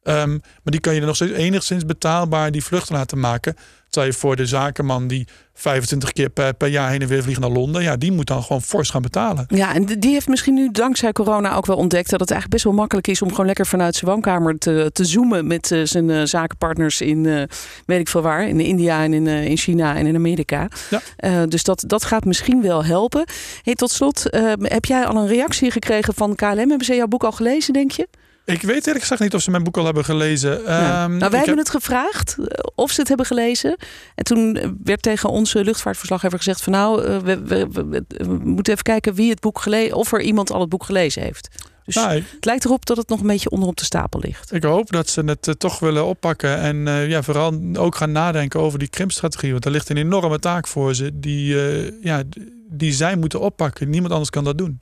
Um, 0.04 0.30
maar 0.42 0.62
die 0.64 0.80
kan 0.80 0.96
je 0.96 1.02
nog 1.02 1.16
steeds 1.16 1.32
enigszins 1.32 1.86
betaalbaar 1.86 2.52
die 2.52 2.64
vlucht 2.64 2.90
laten 2.90 3.20
maken. 3.20 3.56
Stel 3.94 4.04
je 4.04 4.14
voor 4.14 4.36
de 4.36 4.46
zakenman 4.46 5.08
die 5.08 5.28
25 5.54 6.12
keer 6.12 6.30
per, 6.30 6.54
per 6.54 6.68
jaar 6.68 6.90
heen 6.90 7.02
en 7.02 7.08
weer 7.08 7.24
vliegt 7.24 7.40
naar 7.40 7.50
Londen. 7.50 7.82
Ja, 7.84 7.98
die 7.98 8.12
moet 8.12 8.28
dan 8.28 8.44
gewoon 8.44 8.62
fors 8.62 8.90
gaan 8.90 9.02
betalen. 9.02 9.46
Ja, 9.48 9.74
en 9.74 9.86
die 9.86 10.12
heeft 10.12 10.28
misschien 10.28 10.54
nu 10.54 10.72
dankzij 10.72 11.12
corona 11.12 11.56
ook 11.56 11.66
wel 11.66 11.76
ontdekt 11.76 12.10
dat 12.10 12.20
het 12.20 12.32
eigenlijk 12.32 12.62
best 12.62 12.64
wel 12.64 12.82
makkelijk 12.82 13.08
is 13.08 13.22
om 13.22 13.30
gewoon 13.30 13.46
lekker 13.46 13.66
vanuit 13.66 13.96
zijn 13.96 14.12
woonkamer 14.12 14.58
te, 14.58 14.90
te 14.94 15.06
zoomen 15.06 15.48
met 15.48 15.72
uh, 15.72 15.86
zijn 15.86 16.10
uh, 16.10 16.24
zakenpartners 16.24 17.02
in 17.02 17.24
uh, 17.24 17.44
weet 17.86 18.00
ik 18.00 18.08
veel 18.08 18.22
waar, 18.22 18.48
in 18.48 18.60
India 18.60 19.04
en 19.04 19.14
in, 19.14 19.28
in 19.28 19.58
China 19.58 19.96
en 19.96 20.06
in 20.06 20.16
Amerika. 20.16 20.68
Ja. 20.90 21.46
dus 21.46 21.64
dat, 21.64 21.84
dat 21.88 22.06
gaat 22.06 22.26
misschien 22.26 22.62
wel 22.62 22.86
helpen. 22.86 23.26
Hey, 23.62 23.76
tot 23.76 23.92
slot, 23.92 24.24
heb 24.58 24.86
jij 24.86 25.06
al 25.06 25.16
een 25.16 25.28
reactie 25.28 25.72
gekregen 25.72 26.14
van 26.14 26.36
KLM? 26.36 26.58
Hebben 26.58 26.86
ze 26.86 26.96
jouw 26.96 27.08
boek 27.08 27.24
al 27.24 27.32
gelezen, 27.32 27.74
denk 27.74 27.92
je? 27.92 28.08
Ik 28.46 28.62
weet 28.62 28.86
eerlijk 28.86 29.02
gezegd 29.02 29.22
niet 29.22 29.34
of 29.34 29.42
ze 29.42 29.52
mijn 29.52 29.64
boek 29.64 29.78
al 29.78 29.86
hebben 29.86 30.06
gelezen. 30.06 30.62
Ja. 30.62 31.04
Um, 31.04 31.18
nou, 31.18 31.32
wij 31.32 31.40
hebben 31.40 31.58
het 31.58 31.70
gevraagd 31.70 32.38
of 32.76 32.92
ze 32.92 33.00
het 33.00 33.08
hebben 33.08 33.26
gelezen. 33.26 33.78
En 34.16 34.24
toen 34.24 34.78
werd 34.84 35.02
tegen 35.02 35.30
onze 35.30 35.64
luchtvaartverslaggever 35.64 36.38
gezegd 36.38 36.62
van 36.62 36.74
nou, 36.74 37.08
uh, 37.08 37.18
we, 37.18 37.42
we, 37.42 37.68
we, 37.72 38.04
we, 38.08 38.26
moeten 38.44 38.74
even 38.74 38.86
kijken 38.86 39.14
wie 39.14 39.30
het 39.30 39.40
boek 39.40 39.60
gelezen, 39.60 39.96
of 39.96 40.14
er 40.14 40.22
iemand 40.22 40.52
al 40.52 40.60
het 40.60 40.70
boek 40.70 40.84
gelezen 40.84 41.22
heeft. 41.22 41.48
Dus 41.86 41.96
nou, 41.96 42.10
het 42.14 42.46
lijkt 42.46 42.66
erop 42.66 42.86
dat 42.86 42.98
het 42.98 43.10
nog 43.10 43.20
een 43.20 43.28
beetje 43.28 43.50
onderop 43.50 43.78
de 43.78 43.84
stapel 43.84 44.20
ligt. 44.20 44.54
Ik 44.54 44.64
hoop 44.64 44.92
dat 44.92 45.10
ze 45.10 45.22
het 45.22 45.48
uh, 45.48 45.54
toch 45.54 45.80
willen 45.80 46.06
oppakken. 46.06 46.58
En 46.58 46.76
uh, 46.76 47.10
ja, 47.10 47.24
vooral 47.24 47.60
ook 47.74 47.96
gaan 47.96 48.12
nadenken 48.12 48.60
over 48.60 48.80
die 48.80 48.88
krimpstrategie. 48.88 49.52
Want 49.52 49.66
er 49.66 49.72
ligt 49.72 49.90
een 49.90 49.98
enorme 49.98 50.40
taak 50.40 50.68
voor 50.68 50.96
ze 50.96 51.20
die, 51.20 51.56
ja, 52.02 52.24
die 52.70 52.94
zij 52.94 53.16
moeten 53.16 53.40
oppakken. 53.40 53.90
Niemand 53.90 54.12
anders 54.12 54.30
kan 54.30 54.44
dat 54.44 54.58
doen. 54.58 54.82